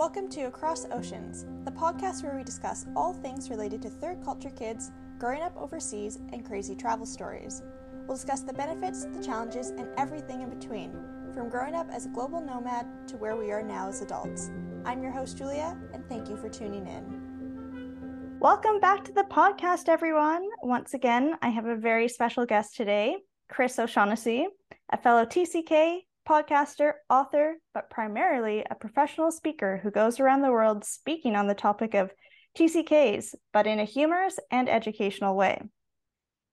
[0.00, 4.48] Welcome to Across Oceans, the podcast where we discuss all things related to third culture
[4.48, 7.62] kids, growing up overseas, and crazy travel stories.
[8.06, 10.92] We'll discuss the benefits, the challenges, and everything in between,
[11.34, 14.50] from growing up as a global nomad to where we are now as adults.
[14.86, 18.38] I'm your host, Julia, and thank you for tuning in.
[18.40, 20.48] Welcome back to the podcast, everyone.
[20.62, 23.18] Once again, I have a very special guest today,
[23.50, 24.46] Chris O'Shaughnessy,
[24.90, 30.84] a fellow TCK, podcaster, author, but primarily a professional speaker who goes around the world
[30.84, 32.12] speaking on the topic of
[32.56, 35.60] TCKs, but in a humorous and educational way.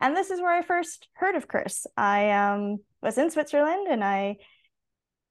[0.01, 1.85] And this is where I first heard of Chris.
[1.95, 4.37] I um, was in Switzerland and I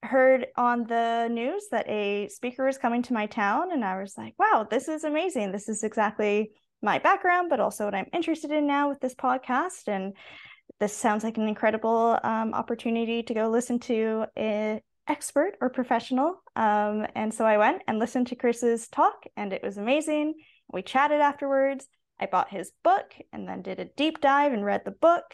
[0.03, 4.15] heard on the news that a speaker was coming to my town, and I was
[4.17, 5.51] like, wow, this is amazing.
[5.51, 6.53] This is exactly
[6.83, 9.89] my background, but also what I'm interested in now with this podcast.
[9.89, 10.15] And
[10.81, 16.43] this sounds like an incredible um, opportunity to go listen to an expert or professional.
[16.55, 20.35] Um, and so I went and listened to Chris's talk, and it was amazing.
[20.73, 21.87] We chatted afterwards.
[22.19, 25.25] I bought his book and then did a deep dive and read the book.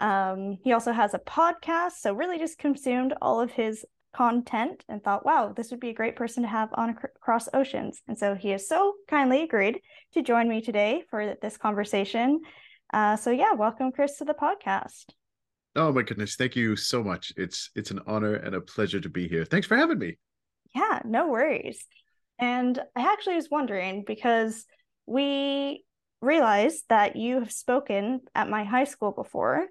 [0.00, 5.02] Um, he also has a podcast, so really just consumed all of his content and
[5.02, 8.00] thought, wow, this would be a great person to have on across oceans.
[8.08, 9.80] And so he has so kindly agreed
[10.14, 12.40] to join me today for this conversation.
[12.92, 15.04] Uh, so yeah, welcome Chris to the podcast.
[15.76, 17.32] Oh my goodness, thank you so much.
[17.36, 19.44] It's it's an honor and a pleasure to be here.
[19.44, 20.18] Thanks for having me.
[20.74, 21.86] Yeah, no worries.
[22.38, 24.64] And I actually was wondering because
[25.06, 25.84] we
[26.20, 29.66] realized that you have spoken at my high school before,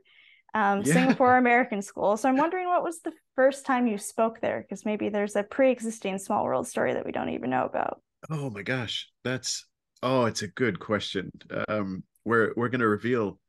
[0.54, 0.94] um, yeah.
[0.94, 2.18] Singapore American School.
[2.18, 4.62] So I'm wondering what was the first time you spoke there?
[4.62, 8.02] Because maybe there's a pre-existing small world story that we don't even know about.
[8.30, 9.66] Oh my gosh, that's
[10.04, 11.32] oh, it's a good question.
[11.68, 13.40] Um, we're we're gonna reveal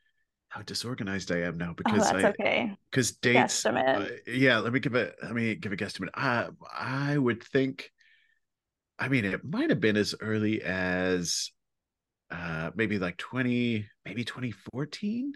[0.48, 2.76] how disorganized I am now oh, because oh, that's I okay.
[2.90, 3.66] Because dates.
[3.66, 6.10] Uh, yeah, let me give a Let me give a guesstimate.
[6.14, 7.90] I I would think.
[8.98, 11.50] I mean, it might have been as early as
[12.30, 15.32] uh maybe like 20 maybe 2014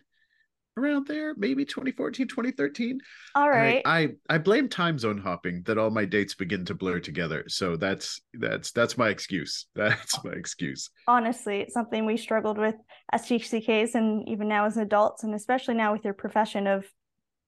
[0.76, 2.98] around there, maybe 2014, 2013.
[3.34, 3.82] All right.
[3.84, 7.44] I, I, I blame time zone hopping that all my dates begin to blur together.
[7.48, 9.66] So that's that's that's my excuse.
[9.74, 10.90] That's my excuse.
[11.08, 12.76] Honestly, it's something we struggled with
[13.12, 16.86] as TCKs and even now as adults, and especially now with your profession of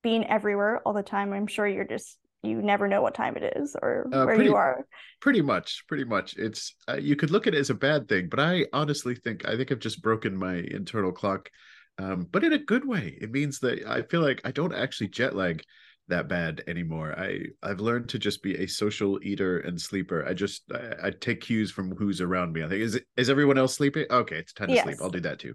[0.02, 1.32] being everywhere all the time.
[1.32, 4.50] I'm sure you're just you never know what time it is or uh, where pretty,
[4.50, 4.86] you are.
[5.20, 6.34] Pretty much, pretty much.
[6.36, 9.46] It's uh, you could look at it as a bad thing, but I honestly think
[9.48, 11.50] I think I've just broken my internal clock
[11.98, 13.16] um, but in a good way.
[13.20, 15.62] It means that I feel like I don't actually jet lag
[16.08, 17.14] that bad anymore.
[17.18, 20.26] I I've learned to just be a social eater and sleeper.
[20.26, 22.62] I just I, I take cues from who's around me.
[22.62, 24.06] I think is is everyone else sleeping?
[24.10, 24.84] Okay, it's time to yes.
[24.84, 24.98] sleep.
[25.00, 25.54] I'll do that too.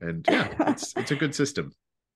[0.00, 1.72] And yeah, it's it's a good system.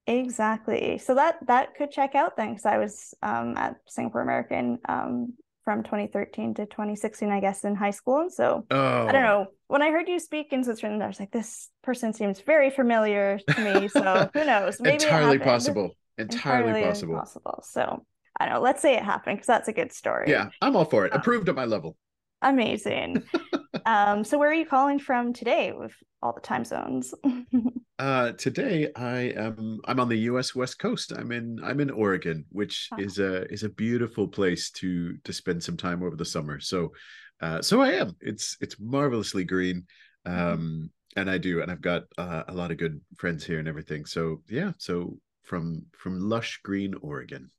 [0.06, 0.98] Exactly.
[0.98, 5.34] So that that could check out then because I was um, at Singapore American um,
[5.68, 8.20] from 2013 to 2016, I guess, in high school.
[8.20, 9.06] And so oh.
[9.06, 9.20] I don't oh.
[9.20, 9.46] know.
[9.66, 13.38] When I heard you speak in Switzerland, I was like, this person seems very familiar
[13.50, 13.88] to me.
[13.88, 14.80] So who knows?
[14.80, 15.90] Maybe entirely possible.
[16.16, 17.14] Entirely, entirely possible.
[17.16, 17.60] Possible.
[17.64, 18.06] So
[18.40, 18.60] I don't know.
[18.62, 20.30] Let's say it happened because that's a good story.
[20.30, 21.12] Yeah, I'm all for it.
[21.12, 21.98] Um, Approved at my level.
[22.40, 23.22] Amazing.
[23.88, 27.14] um, so where are you calling from today with all the time zones?
[27.98, 31.10] uh, today I am I'm on the US West Coast.
[31.12, 32.98] I'm in I'm in Oregon, which oh.
[32.98, 36.60] is a is a beautiful place to to spend some time over the summer.
[36.60, 36.92] So
[37.40, 38.14] uh, so I am.
[38.20, 39.86] It's it's marvelously green.
[40.26, 40.38] Mm-hmm.
[40.38, 43.68] Um and I do and I've got uh, a lot of good friends here and
[43.68, 44.04] everything.
[44.04, 47.50] So yeah, so from from lush green Oregon.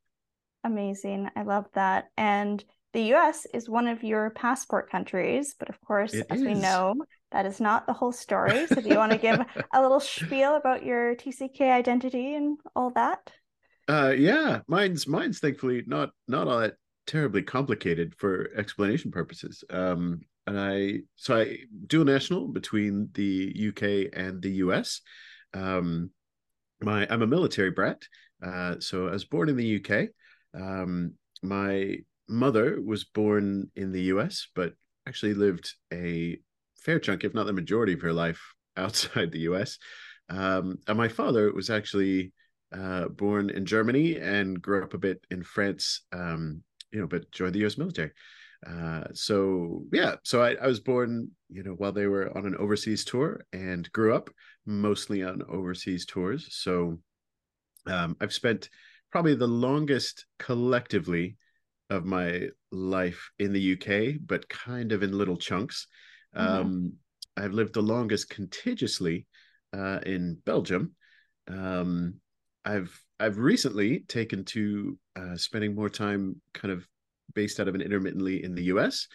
[0.64, 1.28] Amazing.
[1.36, 2.10] I love that.
[2.18, 2.64] And
[2.94, 6.48] the US is one of your passport countries, but of course, it as is.
[6.48, 6.96] we know,
[7.32, 8.66] that is not the whole story.
[8.68, 9.40] So, do you want to give
[9.74, 13.32] a little spiel about your TCK identity and all that?
[13.88, 16.76] Uh, yeah, mine's mine's thankfully not not all that
[17.08, 19.64] terribly complicated for explanation purposes.
[19.70, 21.58] Um, and I so I
[21.88, 25.02] dual national between the UK and the US.
[25.54, 26.12] Um,
[26.82, 28.02] my I'm a military brat.
[28.44, 30.10] Uh, so I was born in the UK.
[30.60, 31.98] Um, my
[32.30, 34.74] mother was born in the US, but
[35.08, 36.40] actually lived a
[36.78, 38.42] fair chunk, if not the majority of her life,
[38.78, 39.78] outside the US.
[40.30, 42.32] Um, and my father was actually
[42.72, 47.32] uh, born in Germany and grew up a bit in France, um, you know, but
[47.32, 48.12] joined the US military.
[48.66, 52.56] Uh, so yeah, so I, I was born, you know, while they were on an
[52.58, 54.30] overseas tour and grew up
[54.66, 56.48] mostly on overseas tours.
[56.52, 57.00] So
[57.88, 58.70] um, I've spent
[59.12, 61.38] probably the longest collectively
[61.90, 65.88] of my life in the UK, but kind of in little chunks.
[66.36, 66.62] Mm-hmm.
[66.62, 66.94] Um,
[67.38, 69.26] I've lived the longest contagiously
[69.74, 70.96] uh, in Belgium.
[71.48, 72.16] Um,
[72.66, 76.88] I've I've recently taken to uh, spending more time kind of
[77.34, 79.08] based out of an intermittently in the US.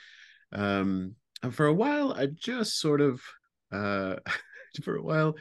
[0.53, 3.21] Um, and for a while, I just sort of,
[3.73, 4.17] uh,
[4.83, 5.37] for a while,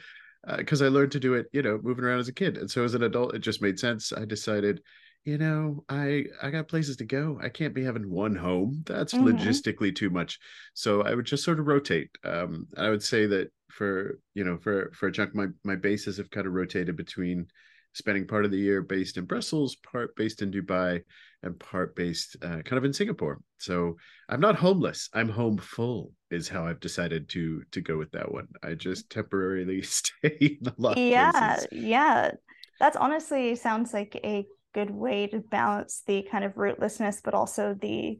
[0.56, 2.70] because uh, I learned to do it, you know, moving around as a kid, and
[2.70, 4.12] so as an adult, it just made sense.
[4.12, 4.82] I decided,
[5.24, 7.38] you know, I I got places to go.
[7.42, 8.82] I can't be having one home.
[8.86, 9.26] That's mm-hmm.
[9.26, 10.38] logistically too much.
[10.74, 12.10] So I would just sort of rotate.
[12.24, 16.18] Um, I would say that for you know for for a chunk, my my bases
[16.18, 17.46] have kind of rotated between
[17.94, 21.02] spending part of the year based in Brussels, part based in Dubai,
[21.42, 23.40] and part based uh, kind of in Singapore.
[23.58, 23.96] So
[24.28, 25.08] I'm not homeless.
[25.14, 28.48] I'm home full is how I've decided to to go with that one.
[28.62, 30.98] I just temporarily stay in a lot.
[30.98, 32.32] Yeah, yeah.
[32.78, 34.44] That's honestly sounds like a
[34.74, 38.18] good way to balance the kind of rootlessness, but also the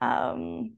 [0.00, 0.74] um,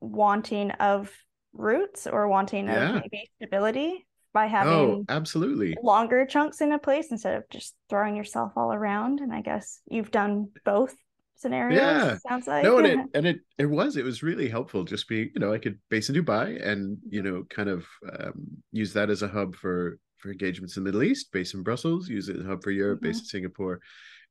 [0.00, 1.10] wanting of
[1.52, 2.96] roots or wanting yeah.
[2.96, 7.44] of maybe stability by oh, having oh, absolutely longer chunks in a place instead of
[7.50, 9.20] just throwing yourself all around.
[9.20, 10.94] And I guess you've done both
[11.36, 11.78] scenarios.
[11.78, 14.84] Yeah, sounds like no, and it and it it was it was really helpful.
[14.84, 18.46] Just being you know I could base in Dubai and you know kind of um,
[18.72, 22.08] use that as a hub for for engagements in the Middle East, based in Brussels,
[22.08, 23.08] use it as a hub for Europe, mm-hmm.
[23.08, 23.80] based in Singapore,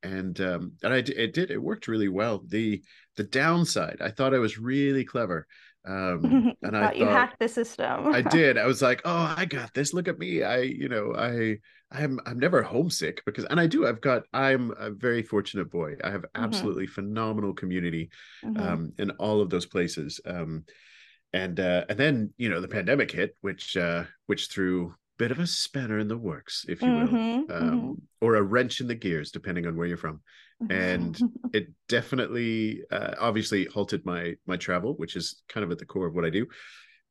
[0.04, 2.44] and um, and I it did it worked really well.
[2.48, 2.82] The
[3.16, 5.48] the downside, I thought I was really clever.
[5.88, 8.08] Um, and I thought you hacked the system.
[8.14, 8.58] I did.
[8.58, 9.94] I was like, oh, I got this.
[9.94, 10.44] Look at me.
[10.44, 11.58] I, you know, I,
[11.92, 13.88] I'm, I'm never homesick because, and I do.
[13.88, 14.24] I've got.
[14.34, 15.96] I'm a very fortunate boy.
[16.04, 16.44] I have mm-hmm.
[16.44, 16.94] absolutely mm-hmm.
[16.94, 18.10] phenomenal community,
[18.44, 18.62] mm-hmm.
[18.62, 20.20] um, in all of those places.
[20.26, 20.66] Um,
[21.34, 25.40] and uh, and then you know the pandemic hit, which uh, which threw bit of
[25.40, 27.92] a spanner in the works, if you will, mm-hmm, um, mm-hmm.
[28.22, 30.22] or a wrench in the gears, depending on where you're from.
[30.70, 31.20] And
[31.54, 36.08] it definitely, uh, obviously, halted my my travel, which is kind of at the core
[36.08, 36.48] of what I do.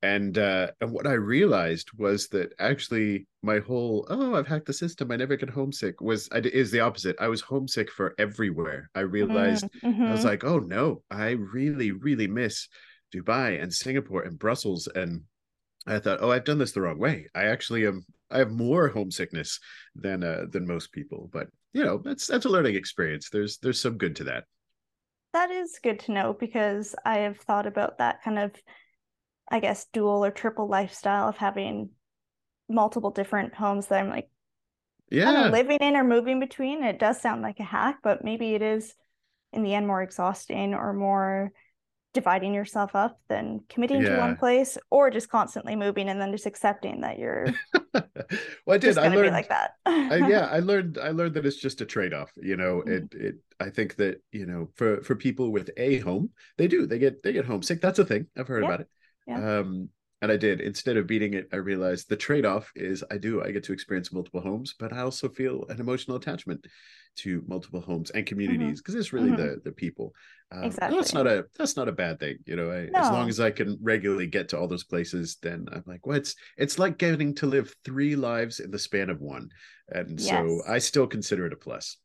[0.03, 4.73] And uh, and what I realized was that actually my whole oh I've hacked the
[4.73, 8.91] system I never get homesick was I, is the opposite I was homesick for everywhere
[8.94, 10.02] I realized mm-hmm.
[10.02, 10.29] I was mm-hmm.
[10.29, 12.69] like oh no I really really miss
[13.14, 15.23] Dubai and Singapore and Brussels and
[15.87, 17.27] I thought, oh, I've done this the wrong way.
[17.35, 18.05] I actually am.
[18.31, 19.61] I have more homesickness
[19.94, 21.31] than uh, than most people.
[21.33, 23.31] But you know, that's that's a learning experience.
[23.31, 24.44] There's there's some good to that.
[25.33, 28.53] That is good to know because I have thought about that kind of,
[29.50, 31.91] I guess, dual or triple lifestyle of having
[32.69, 34.29] multiple different homes that I'm like,
[35.11, 36.83] yeah, living in or moving between.
[36.83, 38.94] It does sound like a hack, but maybe it is
[39.53, 41.53] in the end more exhausting or more
[42.16, 44.08] dividing yourself up than committing yeah.
[44.08, 47.48] to one place or just constantly moving and then just accepting that you're
[47.94, 51.60] well i did i learned like that I, yeah i learned i learned that it's
[51.60, 52.90] just a trade-off you know mm-hmm.
[52.90, 56.86] it it i think that you know for for people with a home they do
[56.86, 58.68] they get they get homesick that's a thing i've heard yeah.
[58.68, 58.88] about it
[59.26, 59.58] yeah.
[59.58, 59.90] um
[60.26, 60.61] and I did.
[60.61, 63.73] Instead of beating it, I realized the trade off is I do, I get to
[63.73, 66.67] experience multiple homes, but I also feel an emotional attachment
[67.19, 69.00] to multiple homes and communities because mm-hmm.
[69.00, 69.37] it's really mm-hmm.
[69.37, 70.12] the the people.
[70.50, 70.99] Um, exactly.
[70.99, 72.73] That's not a that's not a bad thing, you know.
[72.73, 72.99] I, no.
[72.99, 76.17] As long as I can regularly get to all those places, then I'm like, well,
[76.17, 79.49] it's it's like getting to live three lives in the span of one,
[79.88, 80.28] and yes.
[80.28, 81.99] so I still consider it a plus.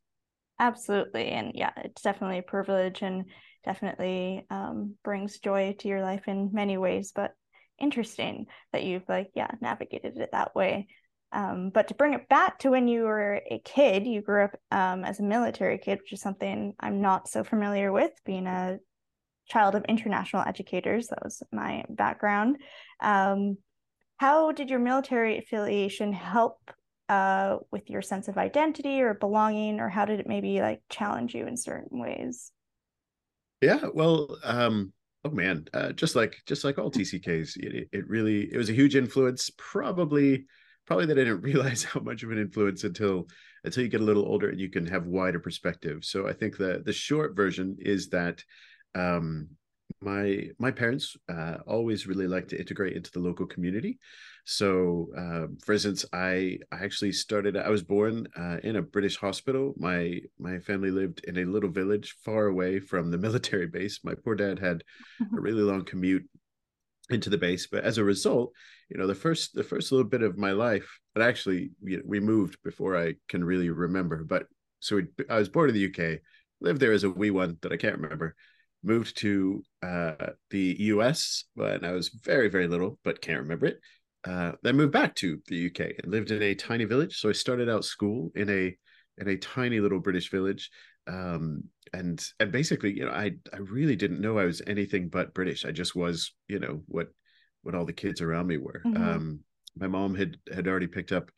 [0.60, 3.24] Absolutely, and yeah, it's definitely a privilege and
[3.64, 7.12] definitely um, brings joy to your life in many ways.
[7.12, 7.34] But
[7.82, 10.86] interesting that you've like yeah navigated it that way.
[11.32, 14.54] Um, but to bring it back to when you were a kid you grew up
[14.70, 18.78] um, as a military kid which is something i'm not so familiar with being a
[19.48, 21.08] child of international educators.
[21.08, 22.58] That was my background.
[23.00, 23.58] Um,
[24.16, 26.58] how did your military affiliation help
[27.08, 31.34] uh, with your sense of identity or belonging or how did it maybe like challenge
[31.34, 32.52] you in certain ways?
[33.60, 34.92] Yeah well um
[35.24, 38.74] Oh man, uh, just like just like all TCKs, it, it really it was a
[38.74, 39.50] huge influence.
[39.56, 40.46] Probably,
[40.86, 43.28] probably that I didn't realize how much of an influence until
[43.64, 46.04] until you get a little older and you can have wider perspective.
[46.04, 48.42] So I think the the short version is that
[48.96, 49.48] um,
[50.00, 53.98] my my parents uh, always really like to integrate into the local community.
[54.44, 57.56] So, uh, for instance, I I actually started.
[57.56, 59.74] I was born uh, in a British hospital.
[59.76, 64.00] My my family lived in a little village far away from the military base.
[64.04, 64.82] My poor dad had
[65.20, 66.28] a really long commute
[67.10, 68.52] into the base, but as a result,
[68.88, 72.02] you know, the first the first little bit of my life, but actually you know,
[72.06, 74.24] we moved before I can really remember.
[74.24, 74.46] But
[74.80, 76.20] so we, I was born in the UK,
[76.60, 78.34] lived there as a wee one that I can't remember
[78.82, 80.14] moved to uh,
[80.50, 83.80] the US when I was very, very little, but can't remember it
[84.24, 87.18] uh, then moved back to the UK and lived in a tiny village.
[87.18, 88.76] So I started out school in a
[89.18, 90.70] in a tiny little British village,
[91.06, 95.34] um, and and basically, you know, I I really didn't know I was anything but
[95.34, 95.64] British.
[95.64, 97.08] I just was, you know, what
[97.62, 98.82] what all the kids around me were.
[98.84, 99.02] Mm-hmm.
[99.02, 99.40] Um,
[99.76, 101.30] my mom had had already picked up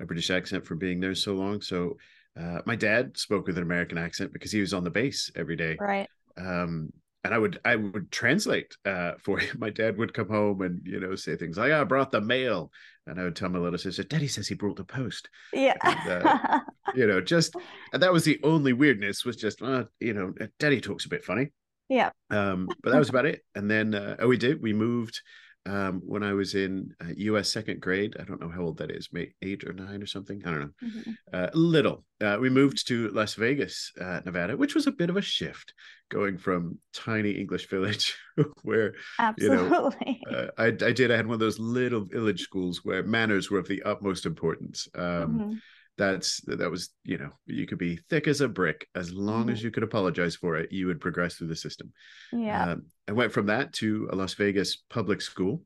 [0.00, 1.60] a British accent from being there so long.
[1.60, 1.98] So
[2.40, 5.56] uh, my dad spoke with an American accent because he was on the base every
[5.56, 5.76] day.
[5.78, 6.08] Right.
[6.36, 9.56] Um, and I would I would translate uh, for him.
[9.58, 12.72] My dad would come home and you know say things like, "I brought the mail,"
[13.06, 16.26] and I would tell my little sister, "Daddy says he brought the post." Yeah, and,
[16.26, 16.60] uh,
[16.94, 17.54] you know, just
[17.92, 21.24] and that was the only weirdness was just, uh, you know, Daddy talks a bit
[21.24, 21.52] funny.
[21.90, 22.10] Yeah.
[22.30, 23.42] Um, but that was about it.
[23.54, 24.62] And then uh, oh, we did.
[24.62, 25.20] We moved
[25.66, 28.16] um, when I was in uh, US second grade.
[28.18, 30.42] I don't know how old that is, maybe eight or nine or something.
[30.44, 30.70] I don't know.
[30.82, 31.10] Mm-hmm.
[31.32, 32.04] Uh, little.
[32.20, 35.72] Uh, we moved to Las Vegas, uh, Nevada, which was a bit of a shift
[36.10, 38.16] going from tiny English village
[38.62, 40.20] where, Absolutely.
[40.26, 41.10] you know, uh, I, I did.
[41.10, 44.88] I had one of those little village schools where manners were of the utmost importance.
[44.94, 45.52] Um, mm-hmm
[46.00, 48.88] that's that was you know you could be thick as a brick.
[48.94, 49.50] As long mm-hmm.
[49.50, 51.92] as you could apologize for it you would progress through the system.
[52.32, 52.72] Yeah.
[52.72, 55.62] Um, i went from that to a las vegas public school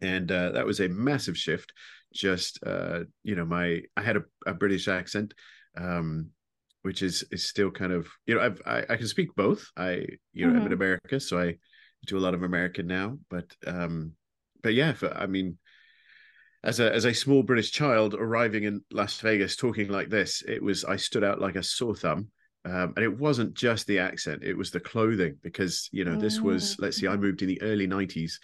[0.00, 1.72] and uh, that was a massive shift.
[2.12, 5.34] Just uh, you know my i had a, a british accent
[5.76, 6.30] um,
[6.82, 9.62] which is is still kind of you know I've, i i can speak both.
[9.76, 10.60] I you know mm-hmm.
[10.60, 11.56] i'm in america so i
[12.06, 14.12] do a lot of american now but um
[14.62, 15.58] but yeah i mean
[16.62, 20.62] as a as a small British child arriving in Las Vegas talking like this, it
[20.62, 22.28] was I stood out like a sore thumb.
[22.66, 26.40] Um, and it wasn't just the accent; it was the clothing because you know this
[26.40, 28.34] was let's see, I moved in the early '90s,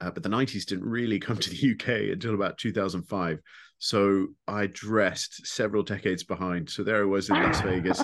[0.00, 3.38] uh, but the '90s didn't really come to the UK until about 2005.
[3.78, 6.70] So I dressed several decades behind.
[6.70, 8.02] So there I was in Las Vegas.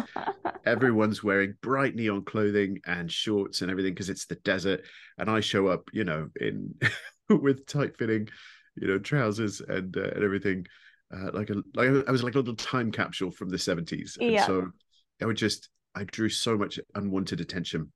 [0.67, 4.83] Everyone's wearing bright neon clothing and shorts and everything because it's the desert,
[5.17, 6.75] and I show up, you know, in
[7.31, 8.29] with tight fitting
[8.77, 10.67] you know, trousers and uh, and everything.
[11.15, 14.17] Uh, like a like I was like a little time capsule from the 70s.
[14.19, 14.47] And yeah.
[14.47, 14.71] so
[15.21, 17.93] I would just I drew so much unwanted attention.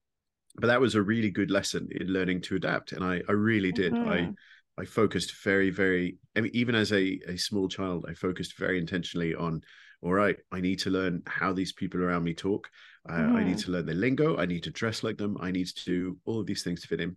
[0.58, 2.92] But that was a really good lesson in learning to adapt.
[2.92, 3.92] And I I really did.
[3.92, 4.10] Mm-hmm.
[4.10, 4.32] I
[4.78, 8.78] I focused very, very I mean, even as a, a small child, I focused very
[8.78, 9.62] intentionally on
[10.02, 12.68] all right, I need to learn how these people around me talk.
[13.08, 13.36] Uh, mm-hmm.
[13.36, 13.60] I need mm-hmm.
[13.66, 14.36] to learn the lingo.
[14.36, 15.36] I need to dress like them.
[15.40, 17.16] I need to do all of these things to fit in.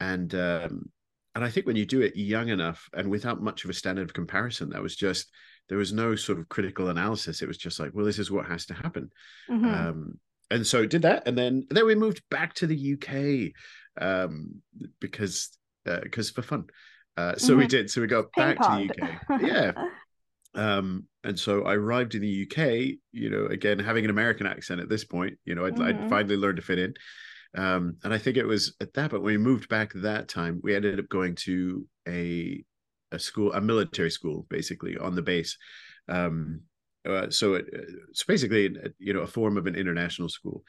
[0.00, 0.90] And um,
[1.34, 4.08] and I think when you do it young enough and without much of a standard
[4.08, 5.30] of comparison, that was just
[5.68, 7.40] there was no sort of critical analysis.
[7.40, 9.10] It was just like, well, this is what has to happen.
[9.50, 9.64] Mm-hmm.
[9.66, 10.18] Um,
[10.50, 13.52] and so did that, and then then we moved back to the UK
[14.02, 14.60] um,
[15.00, 16.64] because because uh, for fun.
[17.16, 17.60] Uh, so mm-hmm.
[17.60, 17.90] we did.
[17.90, 18.88] So we got Ping back pong.
[18.88, 19.42] to the UK.
[19.42, 19.72] Yeah.
[20.54, 22.98] um, and so I arrived in the UK.
[23.12, 25.38] You know, again having an American accent at this point.
[25.46, 26.04] You know, I'd, mm-hmm.
[26.04, 26.94] I'd finally learned to fit in.
[27.56, 30.60] Um, and I think it was at that point when we moved back that time,
[30.62, 32.64] we ended up going to a
[33.12, 35.58] a school, a military school, basically on the base.
[36.08, 36.62] Um,
[37.08, 37.66] uh, so it,
[38.10, 40.62] it's basically uh, you know a form of an international school,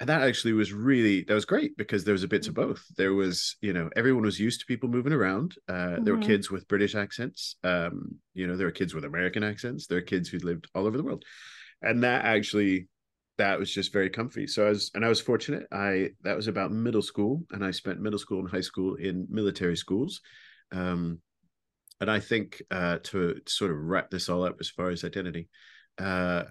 [0.00, 2.84] and that actually was really that was great because there was a bits of both.
[2.96, 5.54] There was you know everyone was used to people moving around.
[5.68, 6.04] Uh, mm-hmm.
[6.04, 6.28] There were mm-hmm.
[6.28, 7.56] kids with British accents.
[7.64, 9.86] Um, you know there were kids with American accents.
[9.86, 11.24] There are kids who lived all over the world,
[11.80, 12.88] and that actually
[13.38, 14.46] that was just very comfy.
[14.46, 15.66] So I was, and I was fortunate.
[15.72, 19.26] I that was about middle school, and I spent middle school and high school in
[19.30, 20.20] military schools.
[20.72, 21.20] Um,
[22.00, 25.48] and I think uh, to sort of wrap this all up as far as identity,
[25.98, 26.44] uh,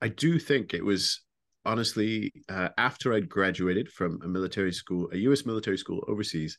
[0.00, 1.20] I do think it was
[1.64, 5.44] honestly uh, after I'd graduated from a military school, a U.S.
[5.44, 6.56] military school overseas.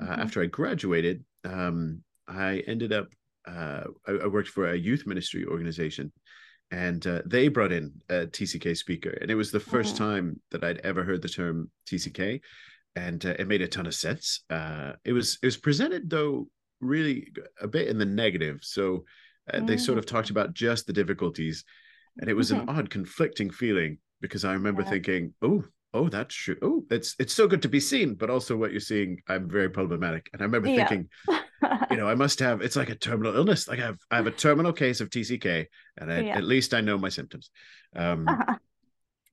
[0.00, 0.20] Uh, mm-hmm.
[0.20, 3.08] After I graduated, um, I ended up.
[3.46, 6.12] Uh, I, I worked for a youth ministry organization
[6.70, 9.98] and uh, they brought in a TCK speaker, and it was the first oh.
[9.98, 12.40] time that I'd ever heard the term TCK,
[12.96, 14.40] and uh, it made a ton of sense.
[14.50, 16.48] Uh, it was it was presented though
[16.80, 17.28] really
[17.60, 19.04] a bit in the negative, so
[19.52, 19.66] mm.
[19.66, 20.32] they sort of talked mm.
[20.32, 21.64] about just the difficulties,
[22.18, 22.68] and it was mm-hmm.
[22.68, 24.90] an odd, conflicting feeling because I remember yeah.
[24.90, 25.64] thinking, oh.
[25.94, 26.56] Oh, that's true.
[26.60, 29.70] Oh, it's it's so good to be seen, but also what you're seeing, I'm very
[29.70, 30.28] problematic.
[30.32, 30.88] And I remember yeah.
[30.88, 31.08] thinking,
[31.90, 33.68] you know, I must have it's like a terminal illness.
[33.68, 35.66] Like I have I have a terminal case of TCK,
[35.98, 36.36] and I, yeah.
[36.36, 37.50] at least I know my symptoms.
[37.94, 38.26] Um,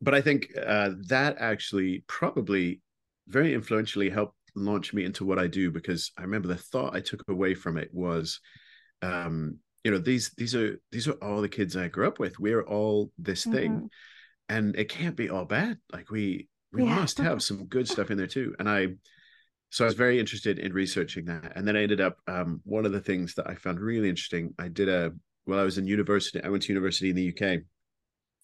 [0.01, 2.79] but I think uh, that actually probably
[3.27, 6.99] very influentially helped launch me into what I do because I remember the thought I
[6.99, 8.39] took away from it was,
[9.01, 12.39] um, you know, these these are these are all the kids I grew up with.
[12.39, 13.57] We're all this mm-hmm.
[13.57, 13.89] thing,
[14.47, 15.79] and it can't be all bad.
[15.91, 16.95] Like we we yeah.
[16.95, 18.55] must have some good stuff in there too.
[18.59, 18.87] And I
[19.69, 22.85] so I was very interested in researching that, and then I ended up um, one
[22.85, 24.53] of the things that I found really interesting.
[24.59, 25.11] I did a
[25.45, 26.43] well, I was in university.
[26.43, 27.61] I went to university in the UK,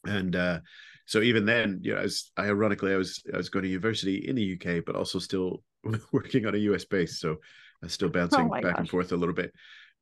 [0.05, 0.59] and uh,
[1.05, 3.69] so even then, you know, I was I, ironically I was I was going to
[3.69, 5.63] university in the UK, but also still
[6.11, 8.75] working on a US base, so I was still oh bouncing oh back gosh.
[8.77, 9.53] and forth a little bit.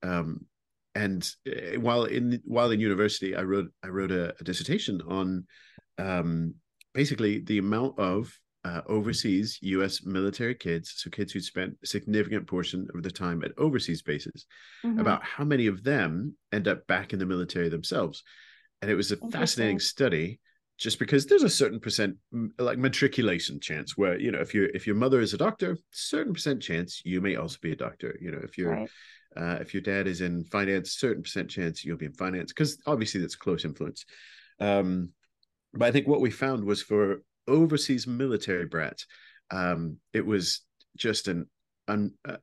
[0.04, 0.46] Um,
[0.94, 5.46] and uh, while in while in university, I wrote I wrote a, a dissertation on
[5.98, 6.56] um,
[6.96, 8.32] basically the amount of
[8.64, 10.04] uh, overseas U.S.
[10.04, 14.48] military kids, so kids who spent a significant portion of the time at overseas bases,
[14.84, 15.00] mm-hmm.
[15.00, 18.24] about how many of them end up back in the military themselves.
[18.82, 20.40] And it was a fascinating study
[20.78, 22.18] just because there's a certain percent
[22.60, 26.34] like matriculation chance where you know if you if your mother is a doctor certain
[26.34, 28.90] percent chance you may also be a doctor you know if you're right.
[29.38, 32.78] uh, if your dad is in finance certain percent chance you'll be in finance because
[32.86, 34.06] obviously that's close influence
[34.60, 35.10] um
[35.76, 39.06] but i think what we found was for overseas military brats
[39.52, 40.62] um it was
[40.98, 41.46] just an
[41.88, 42.38] un, uh,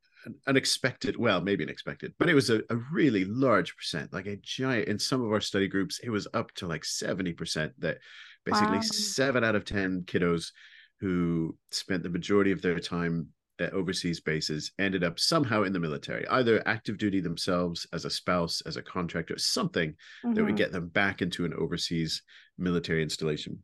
[0.46, 4.88] unexpected well maybe unexpected but it was a, a really large percent like a giant
[4.88, 7.98] in some of our study groups it was up to like 70% that
[8.44, 8.82] basically wow.
[8.82, 10.52] seven out of 10 kiddos
[11.00, 13.28] who spent the majority of their time
[13.58, 18.10] at overseas bases ended up somehow in the military, either active duty themselves as a
[18.10, 20.34] spouse, as a contractor, something mm-hmm.
[20.34, 20.56] that would mm-hmm.
[20.56, 22.22] get them back into an overseas
[22.58, 23.58] military installation.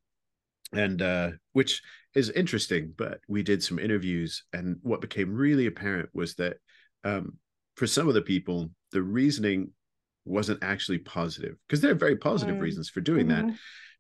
[0.73, 1.83] And uh, which
[2.15, 6.57] is interesting, but we did some interviews, and what became really apparent was that
[7.05, 7.39] um,
[7.77, 9.71] for some of the people, the reasoning
[10.25, 12.65] wasn't actually positive because there are very positive mm-hmm.
[12.65, 13.49] reasons for doing mm-hmm.
[13.49, 13.57] that.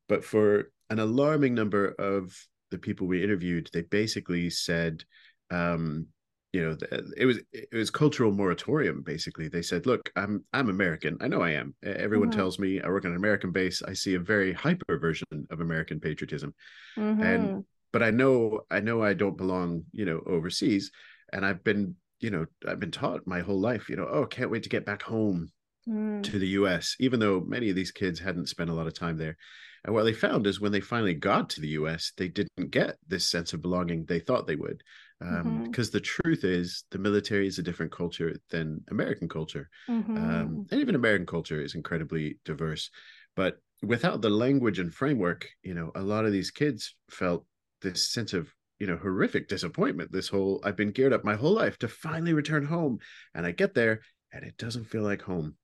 [0.08, 2.34] But for an alarming number of
[2.70, 5.04] the people we interviewed, they basically said,
[5.50, 6.06] um,
[6.52, 6.76] you know,
[7.16, 9.02] it was it was cultural moratorium.
[9.02, 11.18] Basically, they said, "Look, I'm I'm American.
[11.20, 11.74] I know I am.
[11.82, 12.38] Everyone mm-hmm.
[12.38, 13.82] tells me I work on an American base.
[13.82, 16.54] I see a very hyper version of American patriotism,
[16.96, 17.22] mm-hmm.
[17.22, 20.90] and but I know I know I don't belong, you know, overseas.
[21.32, 24.50] And I've been, you know, I've been taught my whole life, you know, oh, can't
[24.50, 25.50] wait to get back home
[25.86, 26.22] mm.
[26.22, 29.16] to the US, even though many of these kids hadn't spent a lot of time
[29.16, 29.36] there.
[29.84, 32.96] And what they found is when they finally got to the US, they didn't get
[33.06, 34.82] this sense of belonging they thought they would.
[35.20, 35.64] Um, mm-hmm.
[35.64, 39.68] Because the truth is, the military is a different culture than American culture.
[39.88, 40.16] Mm-hmm.
[40.16, 42.90] Um, and even American culture is incredibly diverse.
[43.34, 47.44] But without the language and framework, you know, a lot of these kids felt
[47.82, 51.52] this sense of you know horrific disappointment this whole i've been geared up my whole
[51.52, 52.98] life to finally return home
[53.34, 54.00] and i get there
[54.32, 55.54] and it doesn't feel like home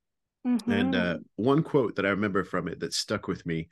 [0.47, 0.71] mm-hmm.
[0.71, 3.69] and uh, one quote that i remember from it that stuck with me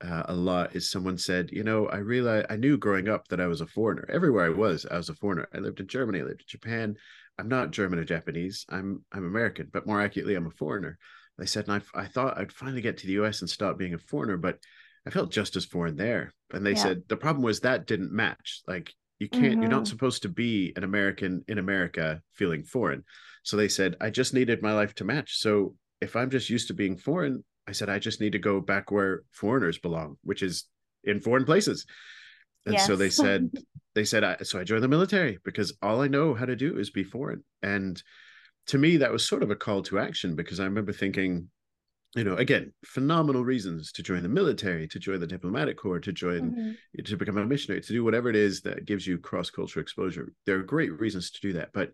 [0.00, 3.40] uh, a lot is someone said you know i realized i knew growing up that
[3.40, 6.20] i was a foreigner everywhere i was i was a foreigner i lived in germany
[6.20, 6.94] i lived in japan
[7.38, 10.98] i'm not german or japanese i'm i'm american but more accurately i'm a foreigner
[11.36, 13.94] they said and I, I thought i'd finally get to the us and stop being
[13.94, 14.58] a foreigner but
[15.08, 16.34] I felt just as foreign there.
[16.52, 16.82] And they yeah.
[16.82, 18.60] said the problem was that didn't match.
[18.66, 19.62] Like you can't, mm-hmm.
[19.62, 19.90] you're not mm-hmm.
[19.90, 23.04] supposed to be an American in America feeling foreign.
[23.42, 25.38] So they said, I just needed my life to match.
[25.38, 28.62] So if I'm just used to being foreign, I said, I just need to go
[28.62, 30.64] back where foreigners belong, which is
[31.04, 31.84] in foreign places.
[32.64, 32.86] And yes.
[32.86, 33.50] so they said,
[33.94, 36.78] they said, I, so I joined the military because all I know how to do
[36.78, 37.44] is be foreign.
[37.62, 38.02] And
[38.68, 41.50] to me, that was sort of a call to action because I remember thinking,
[42.16, 46.12] you know, again, phenomenal reasons to join the military, to join the diplomatic corps, to
[46.12, 47.04] join, mm-hmm.
[47.04, 50.32] to become a missionary, to do whatever it is that gives you cross cultural exposure.
[50.46, 51.90] There are great reasons to do that, but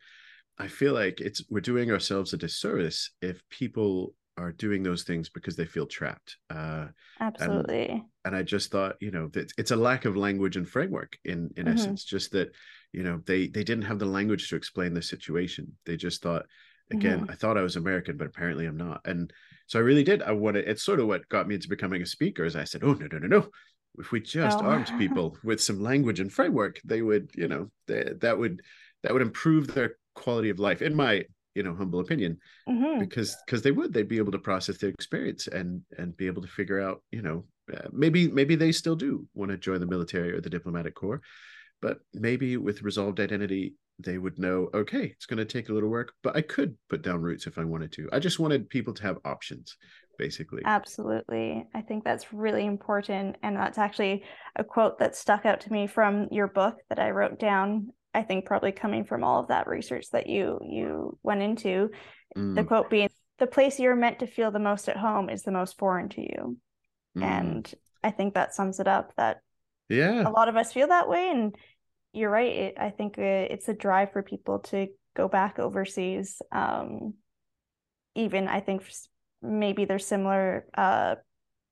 [0.57, 5.29] I feel like it's we're doing ourselves a disservice if people are doing those things
[5.29, 6.37] because they feel trapped.
[6.51, 6.87] Uh,
[7.21, 7.89] Absolutely.
[7.89, 11.17] And, and, I just thought, you know, that it's a lack of language and framework
[11.25, 11.75] in in mm-hmm.
[11.75, 12.05] essence.
[12.05, 12.53] Just that,
[12.93, 15.73] you know, they they didn't have the language to explain the situation.
[15.87, 16.47] They just thought,
[16.91, 17.31] again, mm-hmm.
[17.31, 19.01] I thought I was American, but apparently I'm not.
[19.05, 19.33] And
[19.67, 20.23] so I really did.
[20.23, 20.69] I wanted.
[20.69, 22.45] It's sort of what got me into becoming a speaker.
[22.45, 23.49] As I said, oh no no no no.
[23.99, 24.67] If we just oh.
[24.67, 28.61] armed people with some language and framework, they would, you know, they, that would
[29.05, 30.83] that would improve their quality of life.
[30.83, 32.39] In my you know humble opinion
[32.69, 33.01] mm-hmm.
[33.01, 36.43] because because they would they'd be able to process their experience and and be able
[36.43, 39.87] to figure out you know uh, maybe maybe they still do want to join the
[39.87, 41.21] military or the diplomatic corps
[41.81, 45.89] but maybe with resolved identity they would know okay it's going to take a little
[45.89, 48.09] work but i could put down roots if i wanted to.
[48.13, 49.77] I just wanted people to have options
[50.17, 50.63] basically.
[50.65, 51.67] Absolutely.
[51.75, 54.23] I think that's really important and that's actually
[54.55, 58.23] a quote that stuck out to me from your book that i wrote down i
[58.23, 61.91] think probably coming from all of that research that you you went into
[62.37, 62.55] mm.
[62.55, 65.53] the quote being the place you're meant to feel the most at home is the
[65.53, 66.57] most foreign to you
[67.17, 67.23] mm.
[67.23, 69.41] and i think that sums it up that
[69.89, 71.57] yeah a lot of us feel that way and
[72.15, 72.57] you're right.
[72.57, 76.41] It, I think it's a drive for people to go back overseas.
[76.53, 77.15] Um,
[78.15, 78.89] even I think
[79.43, 81.17] maybe there's similar uh,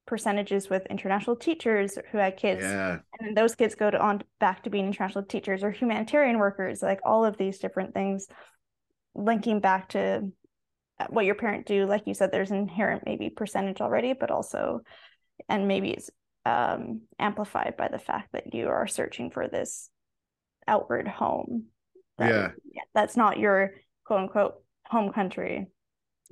[0.06, 2.98] percentages with international teachers who had kids, yeah.
[3.20, 6.82] and those kids go to on back to being international teachers or humanitarian workers.
[6.82, 8.26] Like all of these different things,
[9.14, 10.32] linking back to
[11.08, 11.86] what your parent do.
[11.86, 14.80] Like you said, there's inherent maybe percentage already, but also,
[15.48, 16.10] and maybe it's
[16.44, 19.90] um, amplified by the fact that you are searching for this
[20.66, 21.66] outward home.
[22.18, 22.82] That, yeah.
[22.94, 24.54] That's not your quote unquote
[24.86, 25.68] home country.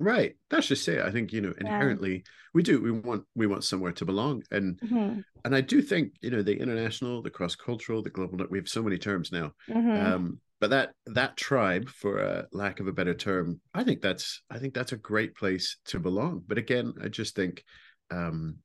[0.01, 0.35] Right.
[0.49, 1.03] That's just it.
[1.03, 2.23] I think, you know, inherently yeah.
[2.55, 4.43] we do we want we want somewhere to belong.
[4.51, 5.21] And mm-hmm.
[5.45, 8.69] and I do think, you know, the international, the cross cultural, the global we have
[8.69, 9.53] so many terms now.
[9.69, 10.07] Mm-hmm.
[10.07, 14.43] Um, but that that tribe, for a lack of a better term, I think that's
[14.51, 16.45] I think that's a great place to belong.
[16.47, 17.63] But again, I just think
[18.11, 18.57] um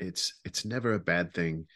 [0.00, 1.66] it's it's never a bad thing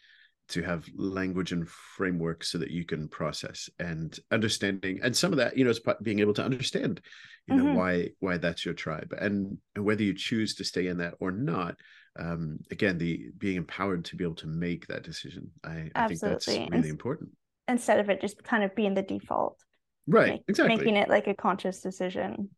[0.48, 5.38] to have language and framework so that you can process and understanding and some of
[5.38, 7.00] that you know is being able to understand
[7.46, 7.74] you know mm-hmm.
[7.74, 11.30] why why that's your tribe and, and whether you choose to stay in that or
[11.30, 11.76] not
[12.18, 16.20] um again the being empowered to be able to make that decision i, I think
[16.20, 17.30] that's really and, important.
[17.68, 19.58] instead of it just kind of being the default.
[20.06, 20.42] Right.
[20.46, 20.76] Exactly.
[20.76, 22.50] making it like a conscious decision.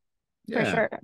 [0.46, 0.64] Yeah.
[0.64, 1.00] for sure.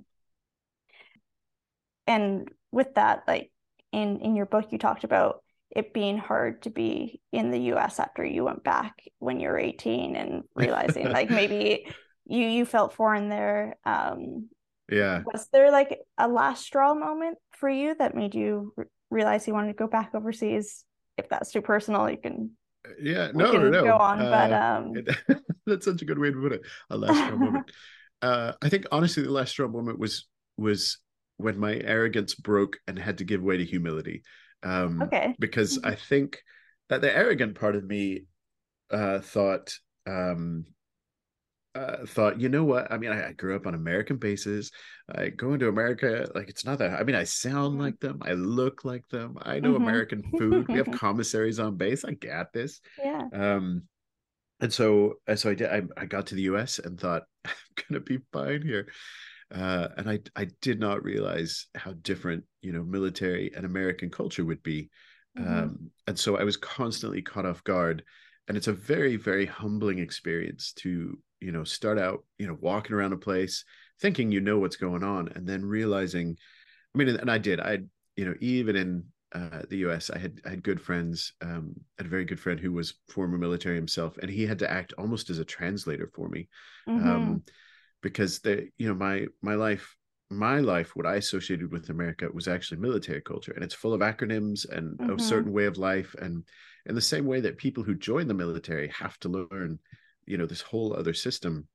[2.07, 3.51] And with that like
[3.91, 5.41] in in your book you talked about
[5.75, 9.59] it being hard to be in the US after you went back when you were
[9.59, 11.85] 18 and realizing like maybe
[12.25, 13.77] you you felt foreign there.
[13.85, 14.49] Um
[14.89, 15.23] yeah.
[15.25, 18.73] was there like a last straw moment for you that made you
[19.09, 20.85] realize you wanted to go back overseas?
[21.17, 22.51] If that's too personal you can
[23.01, 23.83] yeah no no no.
[23.83, 27.17] go on uh, but um that's such a good way to put it a last
[27.17, 27.71] straw moment.
[28.21, 30.99] Uh i think honestly the last straw moment was was
[31.37, 34.23] when my arrogance broke and had to give way to humility
[34.65, 35.35] um, okay.
[35.39, 36.41] Because I think
[36.89, 38.25] that the arrogant part of me
[38.91, 39.73] uh, thought
[40.07, 40.65] um,
[41.75, 42.91] uh, thought, you know what?
[42.91, 44.71] I mean, I, I, grew up on American bases.
[45.13, 46.97] I go into America, like it's not that.
[46.97, 47.81] I mean, I sound mm-hmm.
[47.81, 48.19] like them.
[48.21, 49.37] I look like them.
[49.41, 49.83] I know mm-hmm.
[49.83, 50.67] American food.
[50.69, 52.05] we have commissaries on base.
[52.05, 52.79] I got this.
[52.97, 53.27] Yeah.
[53.33, 53.83] Um,
[54.61, 55.69] and so, so I did.
[55.69, 56.79] I, I got to the U.S.
[56.79, 57.53] and thought I'm
[57.89, 58.87] gonna be fine here
[59.55, 64.43] uh, and I I did not realize how different you know military and American culture
[64.43, 64.89] would be,
[65.37, 65.47] mm-hmm.
[65.47, 68.03] um, and so I was constantly caught off guard,
[68.47, 72.95] and it's a very very humbling experience to you know start out you know walking
[72.95, 73.63] around a place
[74.01, 76.35] thinking you know what's going on and then realizing,
[76.93, 77.79] I mean, and I did I
[78.17, 80.09] you know even in uh, the U.S.
[80.09, 81.33] I had I had good friends.
[81.41, 84.59] Um, I had a very good friend who was former military himself, and he had
[84.59, 86.49] to act almost as a translator for me.
[86.89, 87.09] Mm-hmm.
[87.09, 87.43] Um,
[88.05, 89.95] because the you know my my life
[90.29, 94.01] my life what i associated with america was actually military culture and it's full of
[94.01, 95.13] acronyms and mm-hmm.
[95.13, 96.43] a certain way of life and
[96.85, 99.79] in the same way that people who join the military have to learn
[100.27, 101.67] you know this whole other system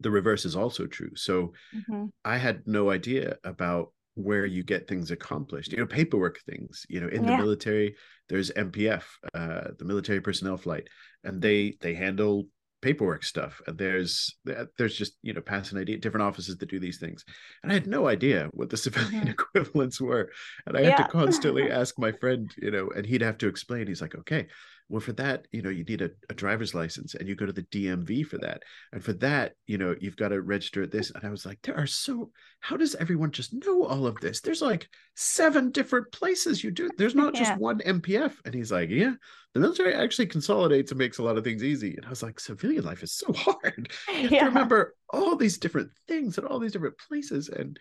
[0.00, 2.06] the reverse is also true so mm-hmm.
[2.24, 6.98] i had no idea about where you get things accomplished you know paperwork things you
[7.00, 7.30] know in yeah.
[7.30, 7.94] the military
[8.28, 10.88] there's mpf uh, the military personnel flight
[11.22, 12.48] and they they handle
[12.86, 13.60] paperwork stuff.
[13.66, 14.36] There's
[14.78, 17.24] there's just you know passing ID different offices that do these things,
[17.62, 19.30] and I had no idea what the civilian mm-hmm.
[19.30, 20.30] equivalents were,
[20.66, 23.88] and I had to constantly ask my friend, you know, and he'd have to explain.
[23.88, 24.46] He's like, okay,
[24.88, 27.52] well, for that, you know, you need a, a, driver's license and you go to
[27.52, 28.62] the DMV for that.
[28.92, 31.10] And for that, you know, you've got to register at this.
[31.10, 34.40] And I was like, there are so, how does everyone just know all of this?
[34.40, 36.88] There's like seven different places you do.
[36.96, 37.40] There's not yeah.
[37.40, 38.34] just one MPF.
[38.44, 39.14] And he's like, yeah,
[39.54, 41.96] the military actually consolidates and makes a lot of things easy.
[41.96, 43.90] And I was like, civilian life is so hard.
[44.08, 44.40] You have yeah.
[44.40, 47.48] to remember all these different things and all these different places.
[47.48, 47.76] And,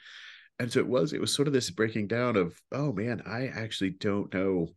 [0.57, 3.47] and so it was, it was sort of this breaking down of, oh man, I
[3.47, 4.69] actually don't know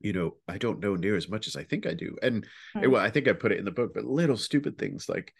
[0.00, 2.16] you know, I don't know near as much as I think I do.
[2.22, 2.90] And mm.
[2.90, 5.32] well, I think I put it in the book, but little stupid things like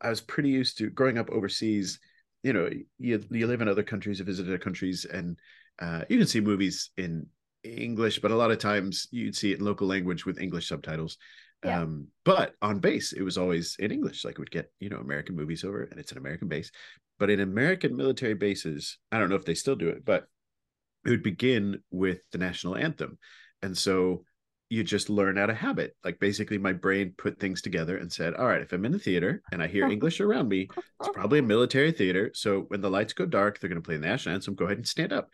[0.00, 1.98] I was pretty used to growing up overseas.
[2.42, 5.38] You know, you you live in other countries, you visit other countries, and
[5.78, 7.26] uh, you can see movies in
[7.64, 11.16] English, but a lot of times you'd see it in local language with English subtitles.
[11.64, 11.80] Yeah.
[11.80, 14.24] Um, but on base, it was always in English.
[14.24, 16.70] Like we'd get, you know, American movies over and it's an American base.
[17.18, 20.26] But in American military bases, I don't know if they still do it, but
[21.06, 23.18] it would begin with the national anthem
[23.64, 24.24] and so
[24.70, 25.96] you just learn out of habit.
[26.04, 28.98] Like basically, my brain put things together and said, all right, if I'm in a
[28.98, 30.68] theater and I hear English around me,
[31.00, 32.30] it's probably a military theater.
[32.34, 34.54] So when the lights go dark, they're going to play the national anthem.
[34.54, 35.30] Go ahead and stand up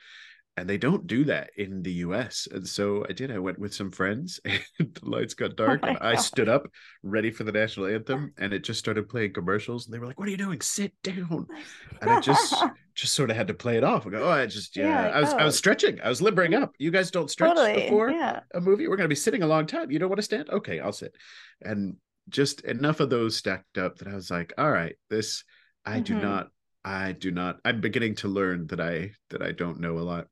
[0.61, 2.47] and they don't do that in the US.
[2.53, 3.31] And so I did.
[3.31, 6.51] I went with some friends, and the lights got oh dark, oh and I stood
[6.51, 6.67] up
[7.03, 9.87] ready for the national anthem, and it just started playing commercials.
[9.87, 10.61] And they were like, "What are you doing?
[10.61, 11.47] Sit down!"
[12.03, 12.55] And I just
[12.95, 14.07] just sort of had to play it off.
[14.07, 15.37] I go, "Oh, I just yeah." yeah I was oh.
[15.39, 15.99] I was stretching.
[16.03, 16.73] I was limbering up.
[16.79, 17.85] You guys don't stretch totally.
[17.85, 18.41] before yeah.
[18.55, 18.87] a movie.
[18.87, 19.91] We're going to be sitting a long time.
[19.91, 20.51] You don't want to stand?
[20.51, 21.15] Okay, I'll sit.
[21.63, 21.97] And
[22.29, 25.43] just enough of those stacked up that I was like, "All right, this
[25.87, 26.03] I mm-hmm.
[26.03, 26.49] do not."
[26.83, 27.59] I do not.
[27.63, 30.29] I'm beginning to learn that I that I don't know a lot.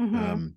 [0.00, 0.16] Mm-hmm.
[0.16, 0.54] Um,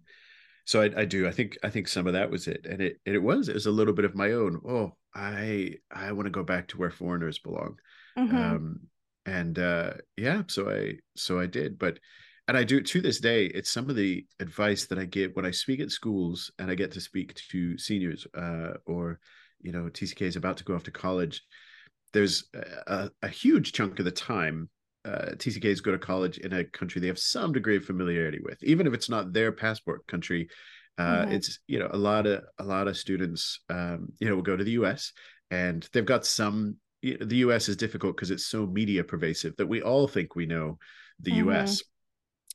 [0.65, 1.27] so I, I, do.
[1.27, 3.53] I think I think some of that was it, and it and it was it
[3.53, 4.61] was a little bit of my own.
[4.67, 7.77] Oh, I I want to go back to where foreigners belong.
[8.17, 8.37] Mm-hmm.
[8.37, 8.79] Um,
[9.25, 11.99] and uh, yeah, so I so I did, but
[12.47, 13.45] and I do to this day.
[13.45, 16.75] It's some of the advice that I give when I speak at schools and I
[16.75, 19.19] get to speak to seniors uh, or
[19.61, 21.43] you know TCK is about to go off to college.
[22.13, 22.45] There's
[22.87, 24.69] a, a huge chunk of the time
[25.05, 28.61] uh, TCKs go to college in a country they have some degree of familiarity with,
[28.63, 30.49] even if it's not their passport country.
[30.97, 31.31] Uh, mm-hmm.
[31.33, 34.55] It's you know a lot of a lot of students um, you know will go
[34.55, 35.11] to the U.S.
[35.51, 36.77] and they've got some.
[37.01, 37.67] You know, the U.S.
[37.67, 40.77] is difficult because it's so media pervasive that we all think we know
[41.19, 41.49] the mm-hmm.
[41.49, 41.83] U.S.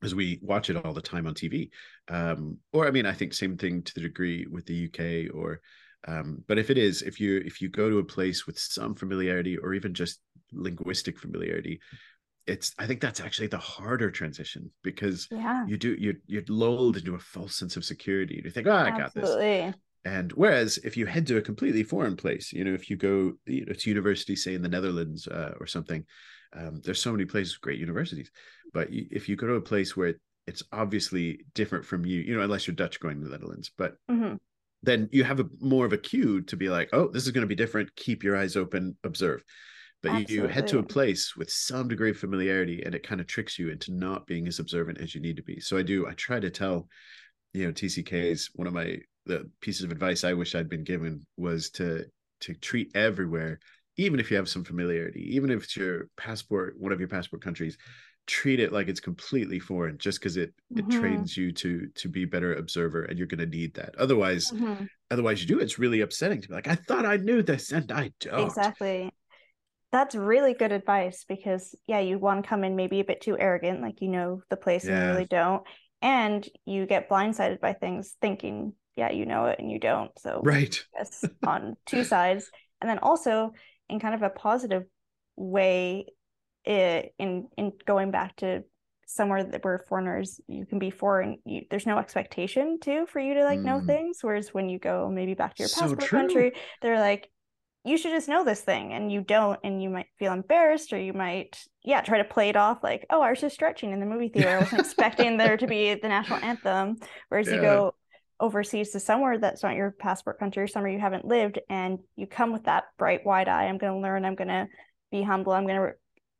[0.02, 1.68] as we watch it all the time on TV.
[2.08, 5.60] Um, or I mean, I think same thing to the degree with the UK or
[6.06, 8.94] um, but if it is, if you if you go to a place with some
[8.94, 10.20] familiarity or even just
[10.52, 11.80] linguistic familiarity,
[12.48, 15.64] it's I think that's actually the harder transition because Yeah.
[15.66, 18.42] you do you're you're lulled into a false sense of security.
[18.44, 19.38] You think, oh, I got this.
[19.38, 19.74] Absolutely.
[20.04, 23.34] And whereas if you head to a completely foreign place, you know, if you go
[23.46, 26.04] you know, to university, say in the Netherlands uh, or something,
[26.54, 28.30] um, there's so many places great universities.
[28.72, 30.14] But you, if you go to a place where
[30.46, 33.96] it's obviously different from you, you know, unless you're Dutch going to the Netherlands, but
[34.08, 34.36] hmm
[34.82, 37.42] then you have a more of a cue to be like, oh, this is going
[37.42, 37.94] to be different.
[37.96, 39.42] Keep your eyes open, observe.
[40.02, 43.20] But you, you head to a place with some degree of familiarity, and it kind
[43.20, 45.60] of tricks you into not being as observant as you need to be.
[45.60, 46.06] So I do.
[46.06, 46.88] I try to tell,
[47.52, 48.50] you know, TCKs.
[48.54, 52.06] One of my the pieces of advice I wish I'd been given was to
[52.40, 53.58] to treat everywhere,
[53.96, 57.42] even if you have some familiarity, even if it's your passport, one of your passport
[57.42, 57.76] countries,
[58.26, 60.90] treat it like it's completely foreign, just because it it Mhm.
[60.90, 63.94] trains you to to be better observer, and you're going to need that.
[63.98, 64.88] Otherwise, Mhm.
[65.10, 65.60] otherwise you do.
[65.60, 68.58] It's really upsetting to be like, I thought I knew this, and I don't.
[68.58, 69.12] Exactly.
[69.90, 73.38] That's really good advice because, yeah, you want to come in maybe a bit too
[73.38, 75.62] arrogant, like you know the place and you really don't.
[76.02, 80.10] And you get blindsided by things thinking, yeah, you know it and you don't.
[80.18, 80.78] So, Right.
[80.94, 82.50] yes, on two sides.
[82.80, 83.52] And then also
[83.88, 84.84] in kind of a positive
[85.36, 86.06] way,
[86.66, 88.62] i in in going back to
[89.06, 93.34] somewhere that where foreigners you can be foreign, you, there's no expectation too for you
[93.34, 93.86] to like know Mm.
[93.86, 94.18] things.
[94.20, 96.18] Whereas when you go maybe back to your So passport true.
[96.18, 97.30] country, they're like,
[97.88, 100.98] you should just know this thing, and you don't, and you might feel embarrassed, or
[100.98, 104.00] you might, yeah, try to play it off like, oh, I was just stretching in
[104.00, 104.50] the movie theater.
[104.50, 106.98] I wasn't expecting there to be the national anthem.
[107.28, 107.94] Whereas you go
[108.40, 112.26] overseas to somewhere that's not your passport country or somewhere you haven't lived and you
[112.26, 114.66] come with that bright wide eye i'm going to learn i'm going to
[115.10, 115.92] be humble i'm going to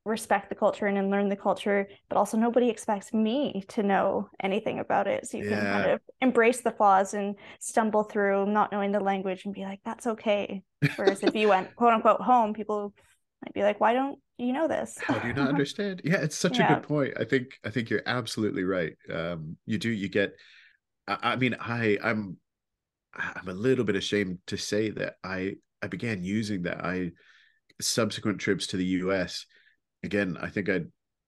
[0.08, 4.28] respect the culture and then learn the culture but also nobody expects me to know
[4.42, 8.72] anything about it so you can kind of embrace the flaws and stumble through not
[8.72, 10.62] knowing the language and be like that's okay
[10.96, 12.92] whereas if you went quote unquote home people
[13.44, 16.00] might be like why don't you know this How do you not understand?
[16.04, 17.14] Yeah, it's such a good point.
[17.18, 18.92] I think I think you're absolutely right.
[19.12, 20.32] Um, you do you get
[21.08, 22.36] I, I mean, I I'm
[23.14, 26.84] I'm a little bit ashamed to say that I I began using that.
[26.84, 27.10] I
[27.80, 29.46] subsequent trips to the US
[30.02, 30.82] again, I think I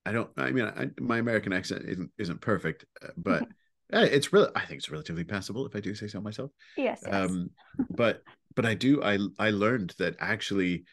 [0.06, 3.46] I don't I mean I, my American accent isn't isn't perfect, uh, but
[3.92, 6.50] it's really I think it's relatively passable if I do say so myself.
[6.76, 7.14] yes, yes.
[7.14, 7.50] um
[7.90, 8.22] but
[8.54, 10.84] but i do i i learned that actually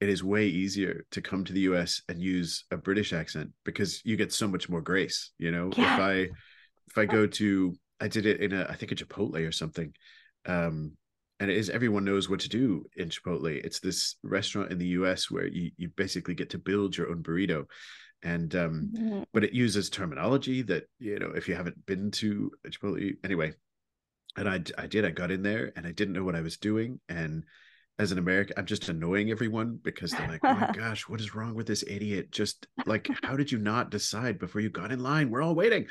[0.00, 4.02] it is way easier to come to the us and use a british accent because
[4.04, 5.94] you get so much more grace you know Yeah.
[5.94, 6.12] if i
[6.88, 9.92] if i go to i did it in a i think a chipotle or something
[10.46, 10.92] um
[11.40, 13.54] and it is everyone knows what to do in chipotle.
[13.64, 17.22] It's this restaurant in the us where you you basically get to build your own
[17.22, 17.66] burrito.
[18.22, 19.24] And um Mhm.
[19.32, 23.52] but it uses terminology that you know if you haven't been to Chipotle anyway.
[24.36, 26.56] And I I did I got in there and I didn't know what I was
[26.56, 27.00] doing.
[27.08, 27.44] And
[27.98, 31.34] as an American I'm just annoying everyone because they're like oh my gosh what is
[31.34, 32.30] wrong with this idiot?
[32.30, 35.30] Just like how did you not decide before you got in line?
[35.30, 35.86] We're all waiting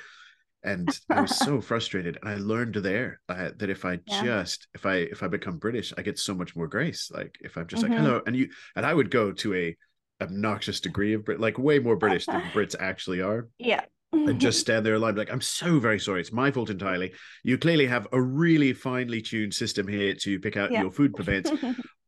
[0.66, 4.22] and I was so frustrated and I learned there uh, that if I Yeah.
[4.22, 7.58] just if I if I become British I get so much more grace like if
[7.58, 7.90] I'm just Mhm.
[7.90, 9.78] like hello and you and I would go to a
[10.22, 14.60] obnoxious degree of Brit like way more British than Brits actually are yeah and just
[14.66, 18.08] stand there alive like i'm so very sorry it's my fault entirely you clearly have
[18.14, 20.82] a really finely tuned system here to pick out Yeah.
[20.82, 21.52] your food purveyance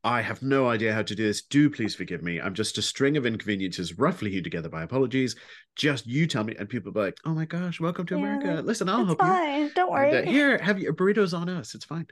[0.07, 2.81] i have no idea how to do this do please forgive me i'm just a
[2.81, 5.35] string of inconveniences roughly hewed together by apologies
[5.75, 8.61] just you tell me and people be like oh my gosh welcome to Yeah, america
[8.63, 11.75] listen i'll help you fine don't and, worry uh, here have your burritos on us
[11.75, 12.07] it's fine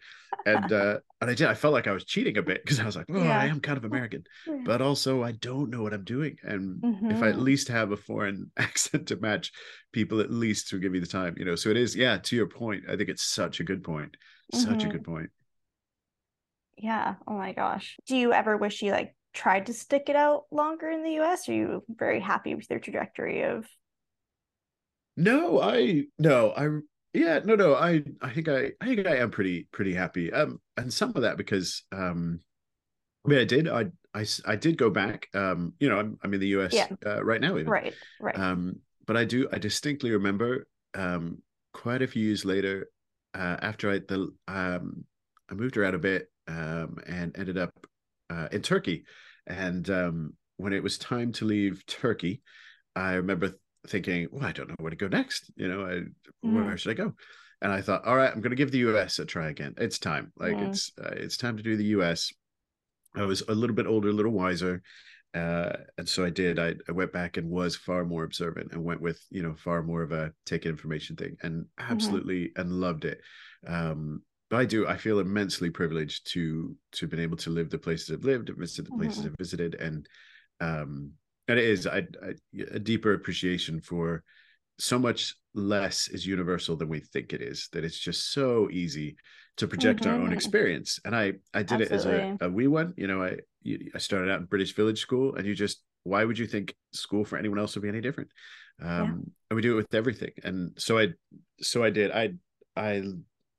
[0.45, 2.85] and uh and i did i felt like i was cheating a bit because i
[2.85, 3.39] was like oh Yeah.
[3.39, 4.55] i am kind of american Yeah.
[4.65, 7.43] but also i don't know what i'm doing and if I at Mhm.
[7.43, 9.51] least have a foreign accent to match,
[9.93, 11.55] people at least will give me the time, you know.
[11.55, 14.17] So it is, yeah, to your point, I think it's such a good point.
[14.51, 14.91] Such a Mhm.
[14.91, 15.29] good point.
[16.77, 17.15] Yeah.
[17.27, 17.97] Oh my gosh.
[18.07, 21.47] Do you ever wish you like tried to stick it out longer in the US?
[21.49, 23.65] Are you very happy with your trajectory of
[25.17, 26.67] No, I no, I
[27.13, 30.31] yeah, no, no, I I think I I think I am pretty pretty happy.
[30.31, 32.41] Um and some of that because um
[33.25, 35.29] I mean I did I I, I did go back.
[35.35, 36.95] Um, you know, I'm I'm in the US Yeah.
[37.05, 37.71] uh, right now even.
[37.71, 38.35] right, right.
[38.35, 41.41] Um, but I do I distinctly remember um
[41.73, 42.89] quite a few years later,
[43.35, 45.05] uh, after I the um
[45.49, 47.71] I moved around a bit um and ended up
[48.29, 49.05] uh, in Turkey,
[49.47, 52.41] and um when it was time to leave Turkey,
[52.95, 53.53] I remember
[53.87, 55.51] thinking, well, I don't know where to go next.
[55.55, 56.01] You know, I,
[56.41, 56.77] where Mhm.
[56.79, 57.13] should I go?
[57.61, 59.73] And I thought, all right, I'm going to give the US a try again.
[59.77, 60.31] It's time.
[60.37, 60.69] Like Mhm.
[60.69, 62.31] it's uh, it's time to do the US.
[63.15, 64.81] I was a little bit older, a little wiser,
[65.33, 66.59] uh, and so I did.
[66.59, 69.83] I, I went back and was far more observant and went with you know far
[69.83, 71.91] more of a take information thing and mm-hmm.
[71.91, 72.61] absolutely mm-hmm.
[72.61, 73.19] and loved it.
[73.67, 74.87] Um, I do.
[74.87, 78.51] I feel immensely privileged to to have been able to live the places I've lived,
[78.55, 79.27] visit the places mm-hmm.
[79.27, 80.07] I've visited, and
[80.59, 81.11] um,
[81.47, 82.33] and it is I, I,
[82.71, 84.23] a deeper appreciation for
[84.77, 87.69] so much less is universal than we think it is.
[87.71, 89.15] That it's just so easy
[89.57, 90.09] to project mm-hmm.
[90.09, 90.33] our own mm-hmm.
[90.33, 90.99] experience.
[91.05, 91.85] And I I did Absolutely.
[91.85, 92.93] it as a, a wee one.
[92.97, 93.37] You know, I
[93.95, 97.25] I started out in British Village School, and you just why would you think school
[97.25, 98.29] for anyone else would be any different?
[98.79, 99.05] Um, yeah.
[99.49, 100.31] And we do it with everything.
[100.43, 101.09] And so I
[101.61, 102.11] so I did.
[102.11, 102.33] I
[102.75, 103.01] I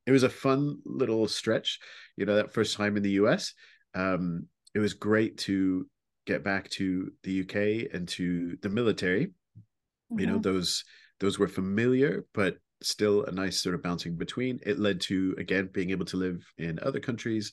[0.07, 1.79] it was a fun little stretch.
[2.17, 3.53] You know, that first time in the US.
[3.95, 5.87] Um, it was great to
[6.27, 9.27] get back to the UK and to the military.
[9.27, 10.21] Mm-hmm.
[10.21, 10.43] You know, mm-hmm.
[10.43, 10.85] those
[11.19, 14.61] those were familiar, but still a nice sort of bouncing between.
[14.65, 17.53] It led to again being able to live in other countries,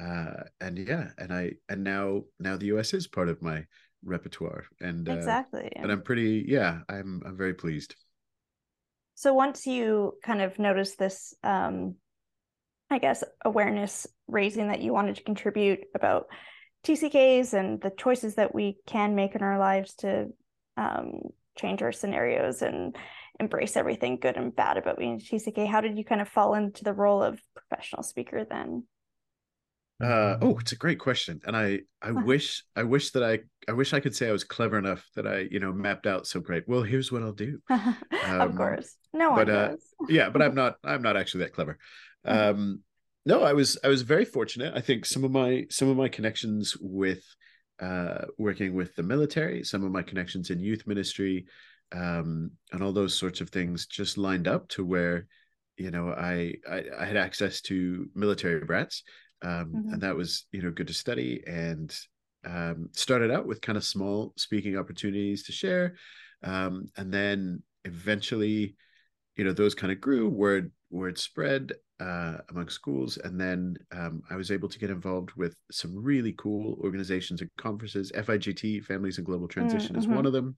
[0.00, 3.64] uh, and yeah, and I and now now the US is part of my
[4.04, 5.70] repertoire, and uh, exactly.
[5.76, 7.96] And I'm pretty yeah, I'm I'm very pleased.
[9.20, 11.96] So once you kind of notice this, um,
[12.88, 16.28] I guess awareness raising that you wanted to contribute about
[16.86, 20.28] TCKs and the choices that we can make in our lives to
[20.78, 21.20] um,
[21.58, 22.96] change our scenarios and
[23.38, 25.66] embrace everything good and bad about being a TCK.
[25.66, 28.84] How did you kind of fall into the role of professional speaker then?
[30.00, 33.72] Uh, oh, it's a great question, and I I wish I wish that I I
[33.72, 36.40] wish I could say I was clever enough that I you know mapped out so
[36.40, 36.66] great.
[36.66, 37.60] Well, here's what I'll do.
[38.22, 39.76] Um, of course, no one but, uh,
[40.08, 41.78] yeah, but I'm not I'm not actually that clever.
[42.26, 42.60] Mm-hmm.
[42.60, 42.80] Um,
[43.26, 44.72] no, I was I was very fortunate.
[44.74, 47.22] I think some of my some of my connections with
[47.80, 51.46] uh, working with the military, some of my connections in youth ministry,
[51.92, 55.26] um, and all those sorts of things just lined up to where,
[55.76, 59.02] you know, I I, I had access to military brats,
[59.42, 59.92] um, mm-hmm.
[59.92, 61.94] and that was you know good to study and
[62.44, 65.96] um, started out with kind of small speaking opportunities to share,
[66.42, 68.76] um, and then eventually,
[69.36, 70.28] you know, those kind of grew.
[70.28, 73.18] Word word spread uh, among schools.
[73.18, 77.50] And then um, I was able to get involved with some really cool organizations and
[77.56, 78.10] conferences.
[78.12, 79.98] FIGT, Families and Global Transition, mm-hmm.
[79.98, 80.56] is one of them.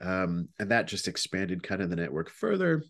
[0.00, 2.82] Um, and that just expanded kind of the network further.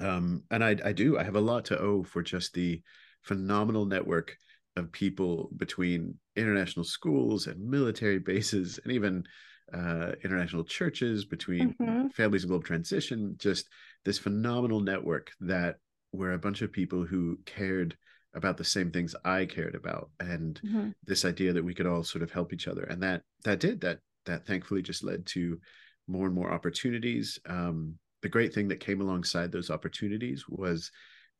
[0.00, 2.80] Um, and I, I do, I have a lot to owe for just the
[3.22, 4.36] phenomenal network
[4.78, 9.24] of people between international schools and military bases and even
[9.72, 12.08] uh, international churches between mm-hmm.
[12.08, 13.68] families and global transition just
[14.04, 15.76] this phenomenal network that
[16.12, 17.96] were a bunch of people who cared
[18.34, 20.88] about the same things I cared about and mm-hmm.
[21.04, 23.80] this idea that we could all sort of help each other and that that did
[23.82, 25.58] that that thankfully just led to
[26.06, 30.90] more and more opportunities um, the great thing that came alongside those opportunities was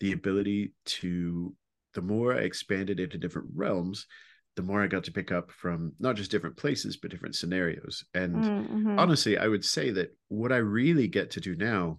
[0.00, 1.54] the ability to
[1.98, 4.06] the more I expanded into different realms
[4.54, 8.04] the more I got to pick up from not just different places but different scenarios
[8.14, 8.98] and mm-hmm.
[8.98, 11.98] honestly I would say that what I really get to do now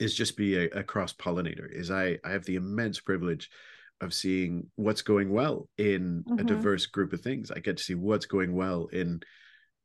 [0.00, 3.48] is just be a, a cross pollinator is i i have the immense privilege
[4.00, 6.40] of seeing what's going well in mm-hmm.
[6.40, 9.20] a diverse group of things i get to see what's going well in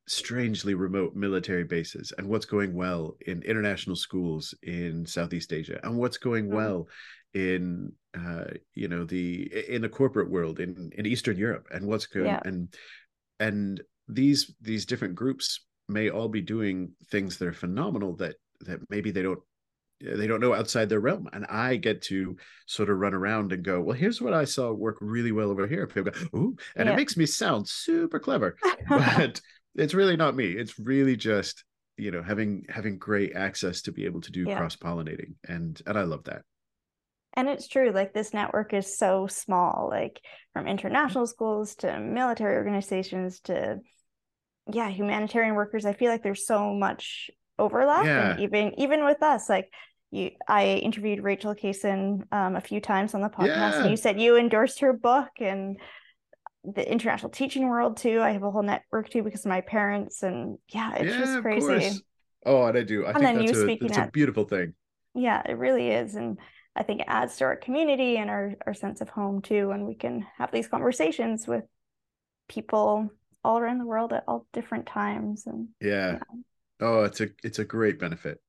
[0.07, 5.95] strangely remote military bases and what's going well in international schools in southeast asia and
[5.95, 6.55] what's going mm-hmm.
[6.55, 6.87] well
[7.33, 12.07] in uh you know the in the corporate world in in eastern europe and what's
[12.07, 12.39] good yeah.
[12.43, 12.73] and
[13.39, 18.79] and these these different groups may all be doing things that are phenomenal that that
[18.89, 19.39] maybe they don't
[20.01, 23.63] they don't know outside their realm and i get to sort of run around and
[23.63, 26.87] go well here's what i saw work really well over here people go ooh and
[26.87, 26.93] yeah.
[26.93, 28.55] it makes me sound super clever
[28.89, 29.41] but
[29.75, 31.63] it's really not me it's really just
[31.97, 34.57] you know having having great access to be able to do yeah.
[34.57, 36.43] cross pollinating and and i love that
[37.33, 40.19] and it's true like this network is so small like
[40.53, 43.79] from international schools to military organizations to
[44.71, 48.31] yeah humanitarian workers i feel like there's so much overlap yeah.
[48.31, 49.69] and even even with us like
[50.11, 53.81] you I interviewed Rachel Kaysen um, a few times on the podcast, yeah.
[53.81, 55.77] and you said you endorsed her book and
[56.63, 58.19] the international teaching world too.
[58.19, 61.41] I have a whole network too because of my parents, and yeah, it's yeah, just
[61.41, 61.99] crazy.
[62.45, 63.05] Oh, and I do.
[63.05, 64.73] I and think that's, a, that's at, a beautiful thing.
[65.13, 66.37] Yeah, it really is, and
[66.79, 69.85] I think it adds to our community and our our sense of home too, and
[69.85, 71.65] we can have these conversations with
[72.47, 73.09] people
[73.43, 75.45] all around the world at all different times.
[75.45, 76.13] And yeah.
[76.13, 76.19] yeah.
[76.79, 78.39] Oh, it's a it's a great benefit.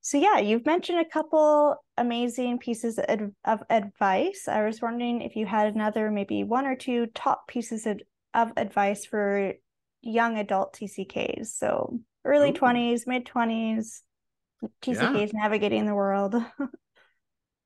[0.00, 4.48] So yeah, you've mentioned a couple amazing pieces of advice.
[4.48, 8.00] I was wondering if you had another, maybe one or two top pieces of,
[8.34, 9.52] of advice for
[10.00, 11.46] young adult TCKs.
[11.46, 14.02] So early twenties, mid twenties,
[14.82, 15.40] TCKs yeah.
[15.40, 16.34] navigating the world.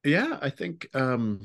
[0.06, 0.88] yeah, I think.
[0.94, 1.40] um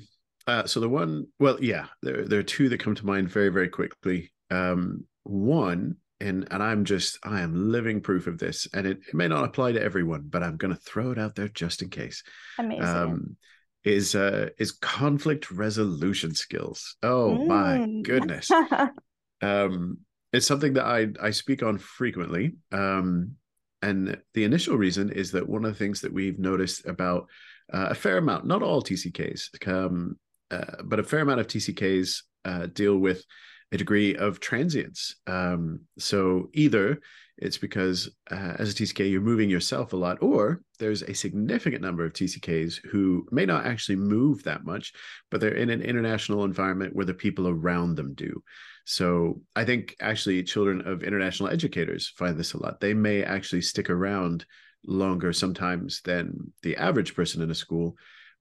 [0.48, 3.50] uh, so the one, well, yeah, there there are two that come to mind very
[3.50, 4.32] very quickly.
[4.50, 9.14] Um, one and and I'm just I am living proof of this, and it, it
[9.14, 11.90] may not apply to everyone, but I'm going to throw it out there just in
[11.90, 12.24] case.
[12.58, 12.84] Amazing.
[12.84, 13.38] Um,
[13.84, 16.98] is uh is conflict resolution skills.
[17.02, 17.48] Oh mm.
[17.48, 18.52] my goodness.
[19.42, 19.98] um
[20.32, 22.54] it's something that I I speak on frequently.
[22.72, 23.38] Um
[23.82, 27.28] and the initial reason is that one of the things that we've noticed about
[27.72, 30.18] uh, a fair amount, not all TCKs, um,
[30.50, 33.24] uh, but a fair amount of TCKs uh, deal with
[33.72, 35.16] a degree of transience.
[35.28, 37.00] Um, so either
[37.38, 41.82] it's because uh, as a TCK, you're moving yourself a lot, or there's a significant
[41.82, 44.94] number of TCKs who may not actually move that much,
[45.32, 48.44] but they're in an international environment where the people around them do.
[48.86, 52.80] So I think actually children of international educators find this a lot.
[52.80, 54.46] They may actually stick around
[54.86, 57.96] longer sometimes than the average person in a school,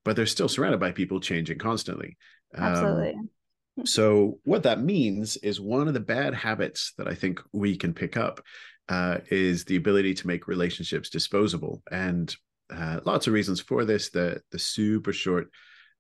[0.05, 2.17] but they're still surrounded by people changing constantly.
[2.55, 3.11] Um, Absolutely.
[3.11, 3.31] Um,
[3.85, 7.95] so, what that means is one of the bad habits that I think we can
[7.95, 8.43] pick up
[8.89, 12.35] uh, is the ability to make relationships disposable, and
[12.71, 14.11] uh, lots of reasons for this.
[14.11, 15.49] The the super short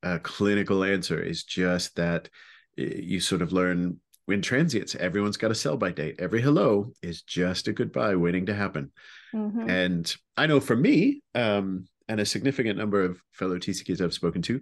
[0.02, 2.28] uh, clinical answer is just that
[2.76, 3.98] you sort of learn
[4.32, 4.94] in transience.
[4.94, 6.16] Everyone's got a sell by date.
[6.18, 8.92] Every hello is just a goodbye waiting to happen.
[9.34, 9.68] Mm-hmm.
[9.68, 14.42] And I know for me, um, and a significant number of fellow TCKs I've spoken
[14.42, 14.60] to,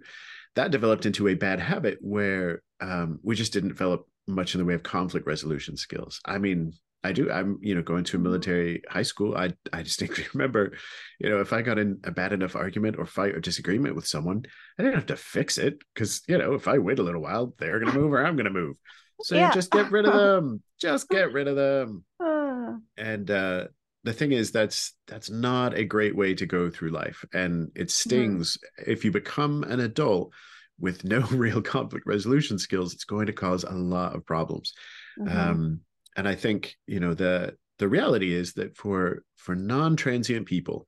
[0.55, 4.65] that developed into a bad habit where um, we just didn't develop much in the
[4.65, 6.21] way of conflict resolution skills.
[6.25, 7.31] I mean, I do.
[7.31, 9.35] I'm, you know, going to a military high school.
[9.35, 10.73] I I distinctly remember,
[11.19, 14.05] you know, if I got in a bad enough argument or fight or disagreement with
[14.05, 14.43] someone,
[14.77, 17.53] I didn't have to fix it because you know if I wait a little while,
[17.57, 18.75] they're gonna move or I'm gonna move.
[19.21, 19.51] So yeah.
[19.51, 20.61] just get rid of them.
[20.79, 22.03] Just get rid of them.
[22.19, 22.73] Uh.
[22.97, 23.67] And uh,
[24.03, 27.87] the thing is, that's that's not a great way to go through life, and it
[27.87, 27.87] mm-hmm.
[27.87, 28.91] stings mm-hmm.
[28.91, 30.33] if you become an adult
[30.79, 34.73] with no real conflict resolution skills, it's going to cause a lot of problems.
[35.19, 35.37] Mm-hmm.
[35.37, 35.81] Um,
[36.15, 40.87] and I think you know the the reality is that for for non-transient people,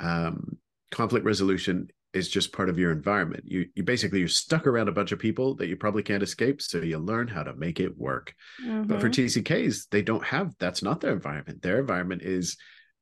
[0.00, 0.58] um,
[0.90, 3.44] conflict resolution is just part of your environment.
[3.46, 6.62] You you basically you're stuck around a bunch of people that you probably can't escape,
[6.62, 8.34] so you learn how to make it work.
[8.62, 8.84] Mm-hmm.
[8.84, 9.40] But for mm-hmm.
[9.40, 11.62] TCKs, they don't have that's not their environment.
[11.62, 12.56] Their environment is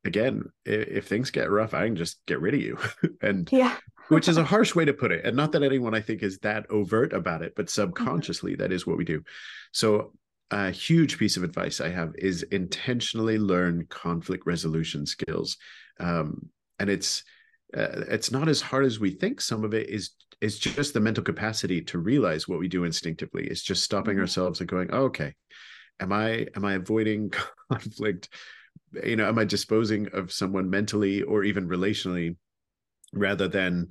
[0.05, 2.79] again, if, if things get rough, I can just get rid of you.
[3.23, 3.77] and yeah
[4.09, 5.25] which is a harsh way to put it.
[5.25, 7.83] And not that anyone I think is that overt about it, but mm-hmm.
[7.83, 8.63] subconsciously, mm-hmm.
[8.63, 9.23] that is what we do.
[9.73, 10.13] So,
[10.51, 15.57] a huge piece of advice I have is intentionally learn conflict resolution skills.
[15.99, 17.25] Um, and it's,
[17.77, 19.41] uh, it's not as hard as we think.
[19.41, 20.11] Some of it is
[20.41, 23.47] is just the mental capacity to realize what we do instinctively.
[23.47, 24.23] It's just stopping mm-hmm.
[24.23, 25.35] ourselves and going, oh, "Okay,
[26.01, 27.33] am I am I avoiding
[27.73, 28.29] conflict?
[29.05, 32.37] You know, am I disposing of someone mentally or even relationally
[33.13, 33.89] rather than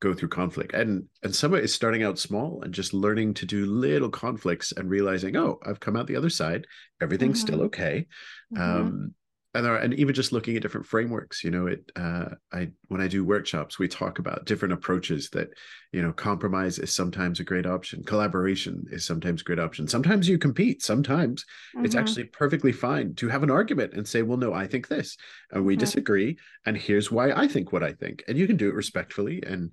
[0.00, 3.34] go through conflict and and some of it is starting out small and just learning
[3.34, 6.66] to do little conflicts and realizing oh i've come out the other side
[7.02, 7.46] everything's mm-hmm.
[7.46, 8.06] still okay
[8.54, 8.62] mm-hmm.
[8.62, 9.14] um
[9.54, 13.00] and there, and even just looking at different frameworks you know it uh, i when
[13.00, 15.48] i do workshops we talk about different approaches that
[15.92, 20.28] you know compromise is sometimes a great option collaboration is sometimes a great option sometimes
[20.28, 21.44] you compete sometimes
[21.74, 21.84] mm-hmm.
[21.84, 25.16] it's actually perfectly fine to have an argument and say well no i think this
[25.50, 25.80] and we mm-hmm.
[25.80, 29.42] disagree and here's why i think what i think and you can do it respectfully
[29.46, 29.70] and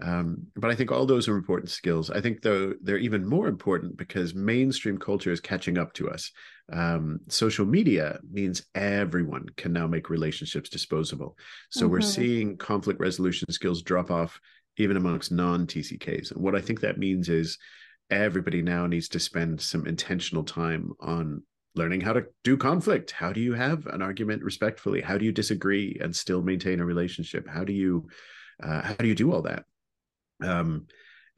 [0.00, 2.08] um, but I think all those are important skills.
[2.10, 6.30] I think though they're even more important because mainstream culture is catching up to us.
[6.72, 11.36] Um, social media means everyone can now make relationships disposable.
[11.70, 11.92] So mm-hmm.
[11.92, 14.40] we're seeing conflict resolution skills drop off
[14.76, 16.30] even amongst non TCKs.
[16.30, 17.58] And what I think that means is
[18.10, 21.42] everybody now needs to spend some intentional time on
[21.74, 23.10] learning how to do conflict.
[23.10, 25.00] How do you have an argument respectfully?
[25.00, 27.48] How do you disagree and still maintain a relationship?
[27.48, 28.06] How do you
[28.62, 29.64] uh, how do you do all that?
[30.42, 30.86] Um,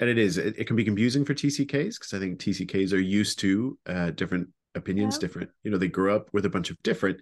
[0.00, 2.98] and it is it, it can be confusing for TCKs because I think TCKs are
[2.98, 5.20] used to uh, different opinions, yeah.
[5.20, 5.50] different.
[5.62, 7.20] You know, they grew up with a bunch of different,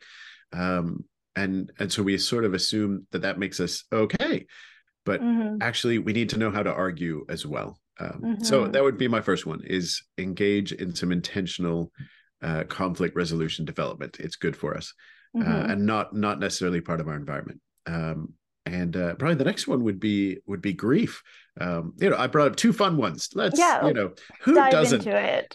[0.52, 1.04] um,
[1.36, 4.46] and and so we sort of assume that that makes us okay,
[5.04, 5.56] but mm-hmm.
[5.60, 7.80] actually we need to know how to argue as well.
[8.00, 8.44] Um, mm-hmm.
[8.44, 11.92] So that would be my first one: is engage in some intentional
[12.42, 14.18] uh, conflict resolution development.
[14.20, 14.94] It's good for us,
[15.36, 15.52] uh, mm-hmm.
[15.52, 17.60] uh, and not not necessarily part of our environment.
[17.86, 18.34] Um,
[18.68, 21.22] and uh, probably the next one would be would be grief.
[21.60, 23.30] Um, you know i brought up two fun ones.
[23.34, 24.12] Let's yeah, you know
[24.42, 25.04] who doesn't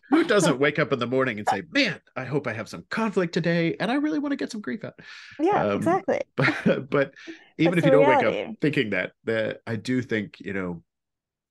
[0.10, 2.84] who doesn't wake up in the morning and say man i hope i have some
[2.90, 4.96] conflict today and i really want to get some grief out.
[5.40, 6.20] Yeah um, exactly.
[6.36, 7.14] but but
[7.58, 8.28] even That's if you don't reality.
[8.28, 10.84] wake up thinking that that i do think you know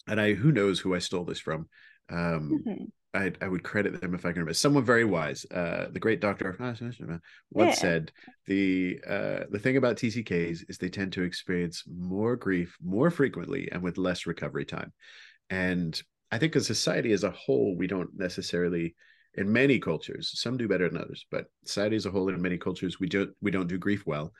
[0.06, 1.68] and i who knows who i stole this from
[2.10, 2.84] um, mm-hmm.
[3.14, 4.54] I, I would credit them if I can remember.
[4.54, 6.56] Someone very wise, uh, the great Doctor
[7.50, 7.80] once yeah.
[7.80, 8.12] said
[8.46, 13.68] the uh, the thing about TCKs is they tend to experience more grief more frequently
[13.70, 14.92] and with less recovery time.
[15.50, 16.00] And
[16.30, 18.94] I think as society as a whole, we don't necessarily
[19.34, 20.32] in many cultures.
[20.34, 23.30] Some do better than others, but society as a whole, in many cultures, we don't
[23.42, 24.32] we don't do grief well.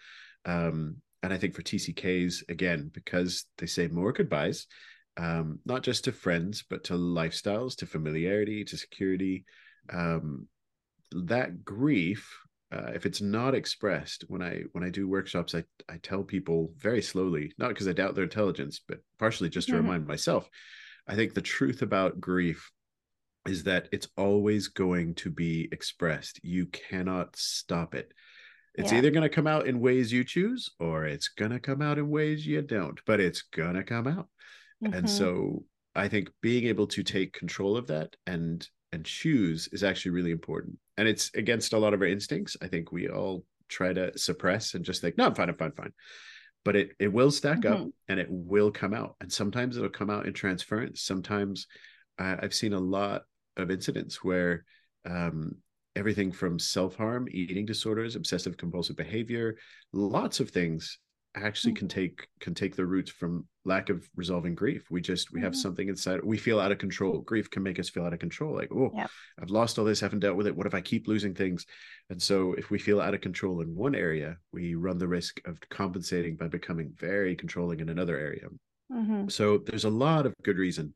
[0.45, 4.66] Um, and I think for TCKs again, because they say more goodbyes,
[5.17, 9.45] um, not just to friends, but to lifestyles, to familiarity, to security.
[9.93, 10.49] Um,
[11.13, 12.35] that grief,
[12.73, 16.73] uh, if it's not expressed, when I when I do workshops, I I tell people
[16.79, 19.83] very slowly, not because I doubt their intelligence, but partially just to mm-hmm.
[19.83, 20.49] remind myself.
[21.07, 22.71] I think the truth about grief
[23.47, 26.41] is that it's always going to be expressed.
[26.45, 28.13] You cannot stop it.
[28.75, 28.99] It's yeah.
[28.99, 31.99] either going to come out in ways you choose or it's going to come out
[31.99, 34.29] in ways you don't, but it's going to come out.
[34.83, 34.95] Mm-hmm.
[34.95, 35.64] And so
[35.95, 40.33] I think being able to take control of that and and choose is actually really
[40.33, 40.76] important.
[40.99, 42.57] And it's against a lot of our instincts.
[42.61, 45.72] I think we all try to suppress and just think, no, I'm fine, I'm fine,
[45.72, 45.93] fine.
[46.64, 47.85] But it it will stack mm-hmm.
[47.85, 49.16] up and it will come out.
[49.20, 51.03] And sometimes it'll come out in transference.
[51.03, 51.66] Sometimes
[52.18, 53.22] uh, I've seen a lot
[53.57, 54.64] of incidents where
[55.05, 55.57] um,
[55.97, 59.57] everything from self-harm eating disorders obsessive compulsive behavior
[59.93, 60.99] lots of things
[61.35, 62.01] actually can mm-hmm.
[62.01, 65.61] take can take the roots from lack of resolving grief we just we have mm-hmm.
[65.61, 68.55] something inside we feel out of control grief can make us feel out of control
[68.55, 69.07] like oh yeah.
[69.41, 71.64] i've lost all this haven't dealt with it what if i keep losing things
[72.11, 75.41] and so if we feel out of control in one area we run the risk
[75.47, 78.49] of compensating by becoming very controlling in another area
[78.93, 79.28] mm-hmm.
[79.28, 80.93] so there's a lot of good reason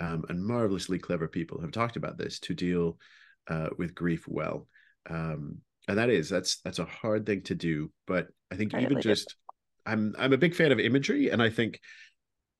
[0.00, 2.98] um, and marvelously clever people have talked about this to deal
[3.48, 4.68] uh, with grief well
[5.10, 5.58] um,
[5.88, 9.34] and that is that's that's a hard thing to do but i think even just
[9.86, 11.80] I'm I'm a big fan of imagery, and I think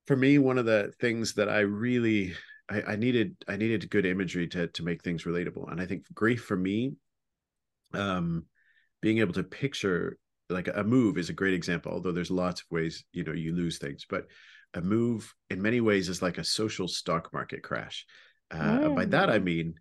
[0.06, 2.34] for me, one of the things that I really
[2.70, 6.04] I, I needed I needed good imagery to to make things relatable, and I think
[6.14, 6.94] grief for me,
[7.94, 8.46] um,
[9.00, 10.18] being able to picture
[10.50, 11.92] like a move is a great example.
[11.92, 14.26] Although there's lots of ways you know you lose things, but
[14.74, 18.06] a move in many ways is like a social stock market crash.
[18.50, 18.94] Uh, mm.
[18.96, 19.44] By that I mm.
[19.44, 19.74] mean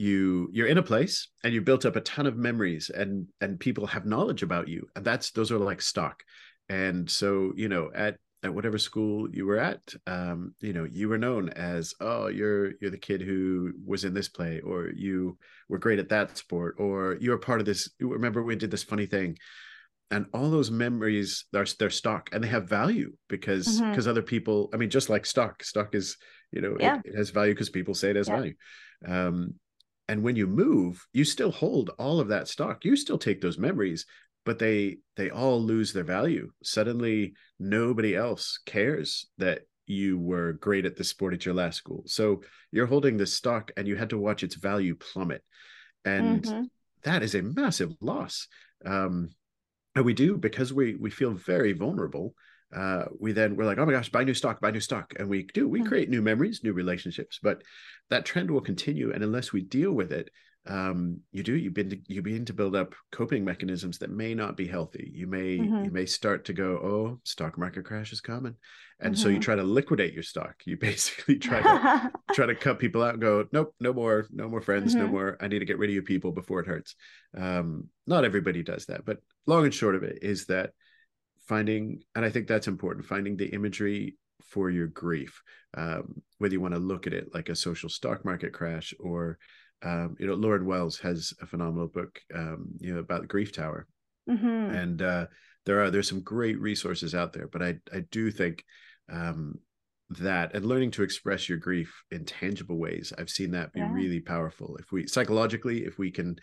[0.00, 3.60] you you're in a place and you built up a ton of memories and and
[3.60, 6.22] people have knowledge about you and that's those are like stock
[6.70, 11.08] and so you know at at whatever school you were at um, you know you
[11.08, 15.36] were known as oh you're you're the kid who was in this play or you
[15.68, 18.84] were great at that sport or you were part of this remember we did this
[18.84, 19.36] funny thing
[20.12, 24.10] and all those memories are their stock and they have value because because mm-hmm.
[24.10, 26.16] other people i mean just like stock stock is
[26.50, 26.96] you know yeah.
[27.04, 28.36] it, it, has value because people say it has yeah.
[28.36, 28.54] value
[29.06, 29.54] um,
[30.08, 33.58] and when you move you still hold all of that stock you still take those
[33.58, 34.06] memories
[34.44, 40.84] but they they all lose their value suddenly nobody else cares that you were great
[40.84, 44.10] at the sport at your last school so you're holding this stock and you had
[44.10, 45.42] to watch its value plummet
[46.04, 46.62] and mm-hmm.
[47.02, 48.46] that is a massive loss
[48.86, 49.30] um
[49.94, 52.34] and we do because we we feel very vulnerable
[52.74, 55.28] uh, we then we're like, oh my gosh, buy new stock, buy new stock, and
[55.28, 55.68] we do.
[55.68, 55.88] We mm-hmm.
[55.88, 57.62] create new memories, new relationships, but
[58.10, 60.30] that trend will continue, and unless we deal with it,
[60.66, 64.34] um, you do you begin to, you begin to build up coping mechanisms that may
[64.34, 65.10] not be healthy.
[65.14, 65.84] You may mm-hmm.
[65.84, 68.54] you may start to go, oh, stock market crash is coming,
[69.00, 69.22] and mm-hmm.
[69.22, 69.42] so you mm-hmm.
[69.42, 70.56] try to liquidate your stock.
[70.66, 74.48] You basically try to try to cut people out and go, nope, no more, no
[74.48, 75.06] more friends, mm-hmm.
[75.06, 75.38] no more.
[75.40, 76.94] I need to get rid of you people before it hurts.
[77.36, 80.72] Um, not everybody does that, but long and short of it is that
[81.48, 85.42] finding, and I think that's important, finding the imagery for your grief,
[85.74, 89.38] um, whether you want to look at it like a social stock market crash or
[89.82, 93.52] um, you know, Lauren Wells has a phenomenal book, um, you know, about the grief
[93.52, 93.86] tower,
[94.28, 94.46] mm-hmm.
[94.46, 95.26] and uh,
[95.66, 97.48] there are there's some great resources out there.
[97.48, 98.64] But I I do think
[99.10, 99.54] um,
[100.10, 103.92] that and learning to express your grief in tangible ways, I've seen that be yeah.
[103.92, 104.76] really powerful.
[104.76, 106.36] If we psychologically, if we can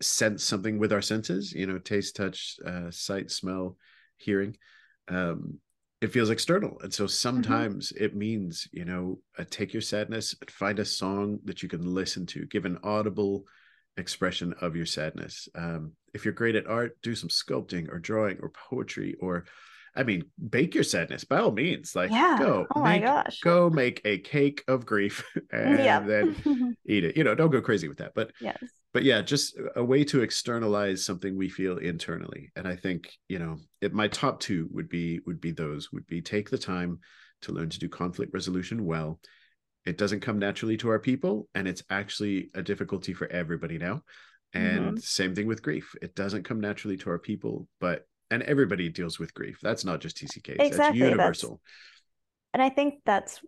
[0.00, 3.76] sense something with our senses, you know, taste, touch, uh, sight, smell,
[4.16, 4.56] hearing,
[5.08, 5.58] um,
[6.04, 7.10] it feels external and so mm-hmm.
[7.10, 8.04] sometimes mm-hmm.
[8.04, 12.26] it means you know uh, take your sadness find a song that you can listen
[12.26, 13.44] to give an audible
[13.96, 18.38] expression of your sadness um, if you're great at art do some sculpting or drawing
[18.40, 19.46] or poetry or
[19.96, 21.94] I mean, bake your sadness by all means.
[21.94, 22.36] Like, yeah.
[22.38, 26.00] go, oh make, my gosh, go make a cake of grief and yeah.
[26.00, 27.16] then eat it.
[27.16, 28.12] You know, don't go crazy with that.
[28.14, 28.58] But yes,
[28.92, 32.50] but yeah, just a way to externalize something we feel internally.
[32.56, 36.06] And I think you know, it, my top two would be would be those would
[36.06, 36.98] be take the time
[37.42, 39.20] to learn to do conflict resolution well.
[39.86, 44.02] It doesn't come naturally to our people, and it's actually a difficulty for everybody now.
[44.54, 44.96] And mm-hmm.
[44.98, 45.94] same thing with grief.
[46.00, 49.58] It doesn't come naturally to our people, but and everybody deals with grief.
[49.62, 50.60] That's not just TCKs.
[50.60, 50.76] Exactly.
[50.76, 51.50] That's universal.
[51.50, 51.60] That's,
[52.54, 53.40] and I think that's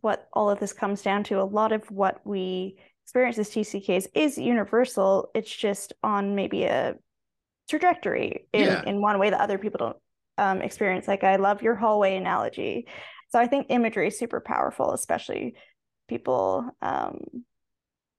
[0.00, 1.40] what all of this comes down to.
[1.40, 5.30] A lot of what we experience as TCKs is universal.
[5.34, 6.96] It's just on maybe a
[7.68, 8.82] trajectory in, yeah.
[8.86, 9.96] in one way that other people don't
[10.38, 11.08] um, experience.
[11.08, 12.86] Like I love your hallway analogy.
[13.30, 15.54] So I think imagery is super powerful, especially
[16.08, 17.20] people um,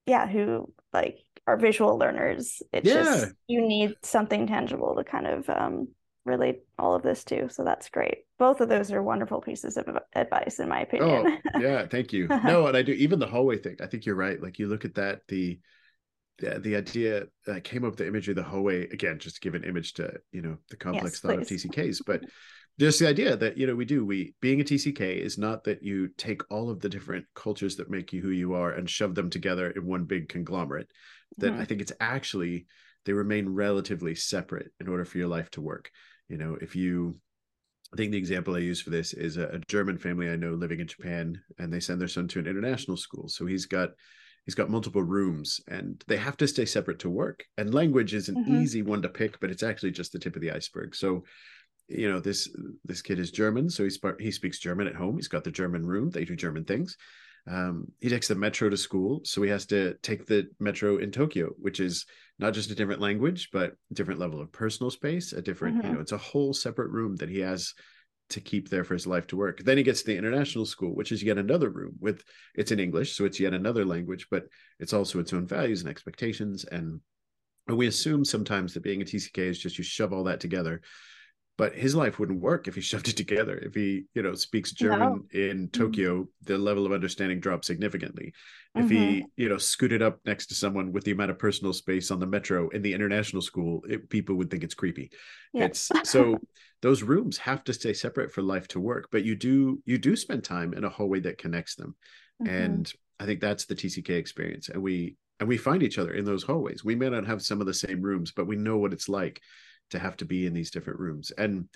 [0.05, 2.93] yeah who like are visual learners it's Yeah.
[2.93, 5.87] just you need something tangible to kind of um
[6.23, 9.87] relate all of this to so that's great both of those are wonderful pieces of
[10.13, 11.25] advice in my opinion Oh,
[11.55, 12.33] yeah, thank you.
[12.43, 13.77] No, and I do even the hallway thing.
[13.81, 14.41] I think you're right.
[14.41, 15.59] Like you look at that, the
[16.39, 19.55] the, the idea I came up the imagery of the hallway again, just to give
[19.55, 21.47] an image to you know the complex Yes, thought of.
[21.47, 22.23] TCKs, but
[22.79, 25.83] just the idea that you know we do we being a TCK is not that
[25.83, 29.15] you take all of the different cultures that make you who you are and shove
[29.15, 30.89] them together in one big conglomerate.
[31.37, 31.67] That I Mhm.
[31.67, 32.65] think it's actually
[33.05, 35.91] they remain relatively separate in order for your life to work.
[36.29, 37.19] You know, if you
[37.93, 40.53] I think the example I use for this is a, a German family I know
[40.53, 43.27] living in Japan, and they send their son to an international school.
[43.27, 43.89] So he's got
[44.45, 47.43] he's got multiple rooms, and they have to stay separate to work.
[47.57, 48.47] And language is an Mhm.
[48.47, 50.95] easy one to pick, but it's actually just the tip of the iceberg.
[50.95, 51.25] So,
[51.91, 52.49] you know, this
[52.85, 55.15] this kid is German, so he's he speaks German at home.
[55.15, 56.09] He's got the German room.
[56.09, 56.97] They do German things.
[57.47, 61.11] Um, he takes the metro to school, so he has to take the metro in
[61.11, 62.05] Tokyo, which is
[62.37, 65.93] not just a different language, but different level of personal space, a different, you Mhm.
[65.95, 67.73] know, it's a whole separate room that he has
[68.29, 69.63] to keep there for his life to work.
[69.63, 72.23] Then he gets to the international school, which is yet another room with
[72.53, 74.45] it's in English, so it's yet another language, but
[74.79, 76.63] it's also its own values and expectations.
[76.63, 77.01] And,
[77.67, 80.81] and we assume sometimes that being a TCK is just you shove all that together.
[81.61, 83.55] But his life wouldn't work if he shoved it together.
[83.55, 88.33] If he, you know, speaks German in Tokyo, the level of understanding drops significantly.
[88.73, 92.09] If he, you know, scooted up next to someone with the amount of personal space
[92.09, 95.11] on the metro in the international school, it, people would think it's creepy
[95.53, 95.65] Yeah.
[95.65, 96.39] it's so
[96.81, 100.15] those rooms have to stay separate for life to work but you do you do
[100.15, 101.95] spend time in a hallway that connects them
[102.41, 102.49] Mhm.
[102.49, 106.25] and i think that's the tck experience and we and we find each other in
[106.25, 108.93] those hallways we may not have some of the same rooms but we know what
[108.93, 109.41] it's like
[109.91, 111.67] to have to be in these different rooms and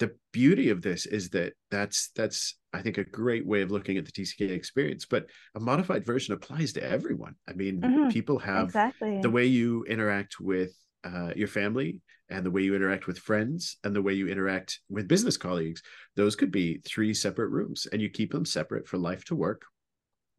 [0.00, 3.96] the beauty of this is that that's that's i think a great way of looking
[3.96, 8.10] at the tck experience but a modified version applies to everyone i mean Mhm.
[8.10, 10.72] people have exactly the way you interact with
[11.04, 12.00] uh, your family
[12.30, 15.82] and the way you interact with friends and the way you interact with business colleagues
[16.16, 19.62] those could be three separate rooms and you keep them separate for life to work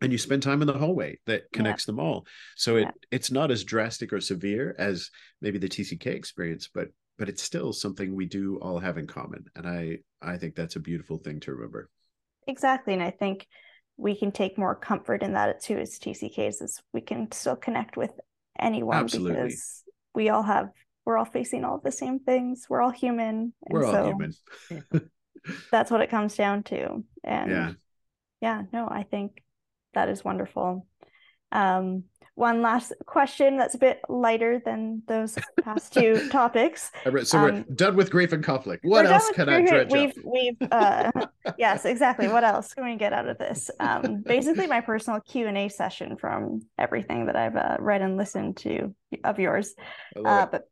[0.02, 1.48] and you spend time in the hallway that Yeah.
[1.54, 2.26] connects them all
[2.58, 2.92] so it Yeah.
[3.12, 5.10] it's not as drastic or severe as
[5.42, 9.46] maybe the tck experience but but it's still something we do all have in common
[9.56, 11.90] and i i think that's a beautiful thing to remember.
[12.48, 13.48] Exactly and i think
[13.98, 17.98] we can take more comfort in that too as tck's as we can still connect
[17.98, 18.12] with
[18.60, 19.44] anyone Absolutely.
[19.44, 20.70] because we all have
[21.06, 24.34] we're all facing all the same things we're all human and we're all so human.
[25.72, 27.72] that's what it comes down to and yeah.
[28.42, 29.42] yeah no i think
[29.96, 30.86] that is wonderful.
[31.52, 32.04] Um
[32.36, 36.92] one last question that's a bit lighter than those past two topics.
[37.06, 38.84] Right, so Um, we're done with grief and conflict.
[38.84, 40.16] what else can i dredge we've up?
[40.24, 41.12] We've uh
[41.58, 42.28] yes exactly.
[42.28, 43.72] What else can we get out of this?
[43.80, 48.94] Um basically my personal q&a session from everything that i've uh, read and listened to
[49.24, 49.74] of yours.
[50.24, 50.70] Uh but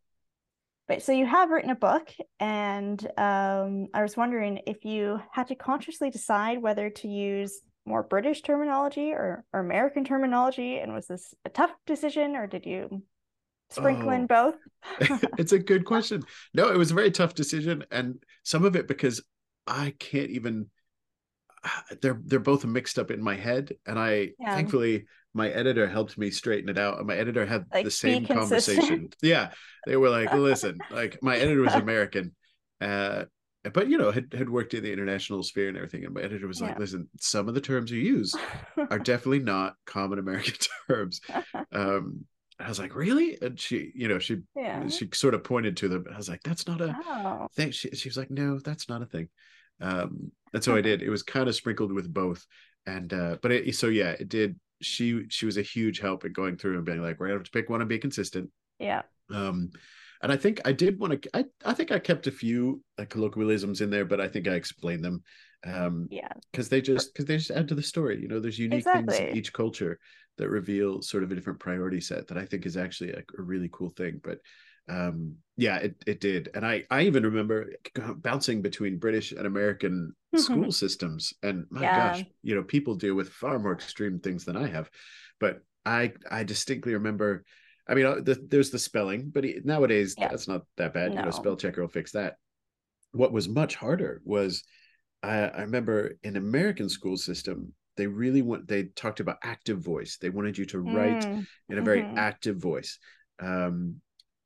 [0.89, 2.09] but so you have written a book
[2.41, 8.03] and um i was wondering if you had to consciously decide whether to use more
[8.03, 13.03] british terminology or, or american terminology and was this a tough decision or did you
[13.69, 14.27] sprinkle in Oh.
[14.27, 14.55] both
[15.37, 16.25] it's a good question.
[16.53, 19.21] No, it was a very tough decision, and some of it because
[19.67, 20.67] I can't even.
[22.01, 24.53] They're they're both mixed up in my head, and I Yeah.
[24.53, 28.27] thankfully my editor helped me straighten it out, and my editor had Like, the same
[28.27, 29.09] conversation.
[29.21, 29.51] Yeah,
[29.85, 32.35] they were like, "Listen, like my editor was American,
[32.81, 33.25] uh,
[33.71, 36.47] but you know had had worked in the international sphere and everything, and my editor
[36.47, 38.35] was like, "Listen, some of the terms you use
[38.89, 40.55] are definitely not common American
[40.87, 41.21] terms."
[41.71, 42.25] Um,
[42.59, 45.87] I was like, "Really?" And she, you know, she yeah she sort of pointed to
[45.87, 46.05] them.
[46.13, 49.01] I was like, "That's not a oh thing." She, she was like, "No, that's not
[49.01, 49.29] a thing."
[49.79, 51.01] Um, and so I did.
[51.01, 52.45] It was kind of sprinkled with both,
[52.85, 54.59] and uh, but it, so yeah, it did.
[54.81, 57.45] She she was a huge help at going through and being like, "We're gonna have
[57.45, 58.49] to pick one and be consistent."
[58.79, 59.03] yeah
[59.33, 59.71] Um,
[60.23, 61.29] and I think I did want to.
[61.37, 64.55] I I think I kept a few like colloquialisms in there, but I think I
[64.55, 65.23] explained them.
[65.65, 68.21] Um, yeah because they just because they just add to the story.
[68.21, 69.99] You know, there's unique things in each culture
[70.37, 73.41] that reveal sort of a different priority set that I think is actually a, a
[73.41, 74.21] really cool thing.
[74.23, 74.39] But
[74.89, 77.71] um, yeah, it it did, and I I even remember
[78.17, 81.91] bouncing between British and American school systems, and my Yeah.
[81.93, 84.89] gosh, you know, people deal with far more extreme things than I have.
[85.39, 87.43] But I I distinctly remember.
[87.87, 90.27] I mean, uh, the, there's the spelling, but it- nowadays Yeah.
[90.29, 91.15] that's not that bad.
[91.15, 92.37] You know, spell checker will fix that.
[93.11, 94.63] What was much harder was
[95.21, 100.17] I, I remember in American school system, they really want they talked about active voice.
[100.17, 102.17] They wanted you to write Mm, in a very mhm.
[102.17, 102.99] active voice.
[103.39, 104.01] Um,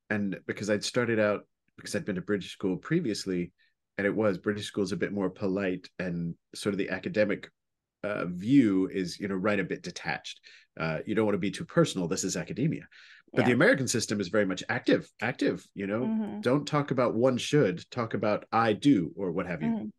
[0.10, 3.52] and because I'd started out because I'd been to British school previously,
[3.98, 7.50] and it was British school is a bit more polite and sort of the academic
[8.04, 10.40] uh, view is you know write a bit detached
[10.80, 12.84] uh, you don't want to be too personal this is academia
[13.36, 13.48] but Yeah.
[13.48, 16.42] the american system is very much active active you know Mhm.
[16.42, 19.92] don't talk about one should talk about i do or what have you Mhm.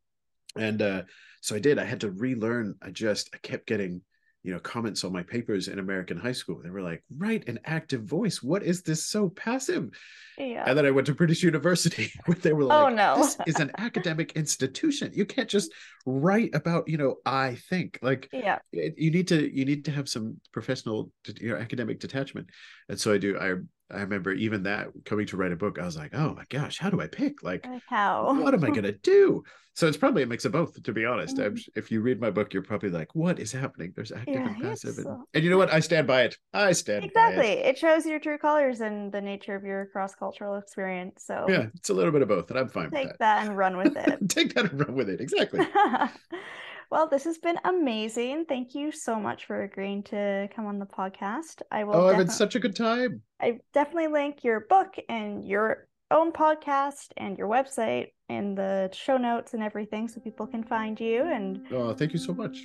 [0.57, 1.03] and uh,
[1.41, 4.03] so i did i had to relearn i just i kept getting
[4.43, 7.59] you know comments on my papers in american high school they were like write an
[7.65, 9.91] active voice what is this so passive
[10.39, 10.65] Yeah.
[10.67, 13.17] and then I went to British University where they were oh, like, Oh, no.
[13.19, 15.11] this is an academic institution.
[15.13, 15.73] You can't just
[16.07, 17.99] write about, you know, I think.
[18.03, 18.59] Like yeah.
[18.71, 21.11] you need to you need to have some professional
[21.41, 22.47] you know academic detachment.
[22.89, 23.55] And so I do I
[23.91, 26.79] I remember even that coming to write a book, I was like, oh my gosh,
[26.79, 27.43] how do I pick?
[27.43, 28.35] Like how?
[28.35, 29.43] what am I gonna do?
[29.75, 31.39] So it's probably a mix of both, to be honest.
[31.39, 31.69] I'm, Mhm.
[31.77, 33.93] if you read my book, you're probably like, what is happening?
[33.95, 34.99] There's active and passive.
[34.99, 35.73] And, and you know what?
[35.73, 36.37] I stand by it.
[36.53, 37.43] I stand Exactly.
[37.43, 37.67] by it.
[37.67, 41.25] It shows your true colors and the nature of your cross cultural experience.
[41.25, 43.19] So Yeah, it's a little bit of both, and I'm fine with take that.
[43.21, 44.19] that and run with it.
[44.29, 45.21] Take that and run with it.
[45.21, 45.61] Exactly.
[46.91, 48.47] well, this has been amazing.
[48.47, 51.63] Thank you so much for agreeing to come on the podcast.
[51.71, 53.23] I will Oh, I've had such a good time.
[53.41, 59.17] I definitely link your book and your own podcast and your website in the show
[59.19, 62.65] notes and everything so people can find you and Oh, thank you so much.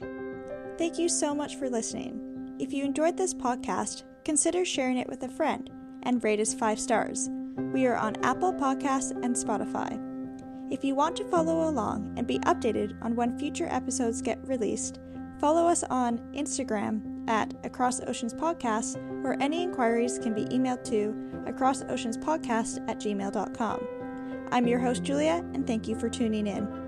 [0.77, 2.55] Thank you so much for listening.
[2.59, 5.69] If you enjoyed this podcast, consider sharing it with a friend
[6.03, 7.29] and rate us five stars.
[7.73, 10.12] We are on Apple Podcasts and Spotify.
[10.73, 14.99] If you want to follow along and be updated on when future episodes get released,
[15.39, 21.13] follow us on Instagram at Across Oceans Podcast, or any inquiries can be emailed to
[21.45, 23.87] acrossoceanspodcast at gmail.com.
[24.51, 26.82] I'm your host, Julia, and thank you for tuning in.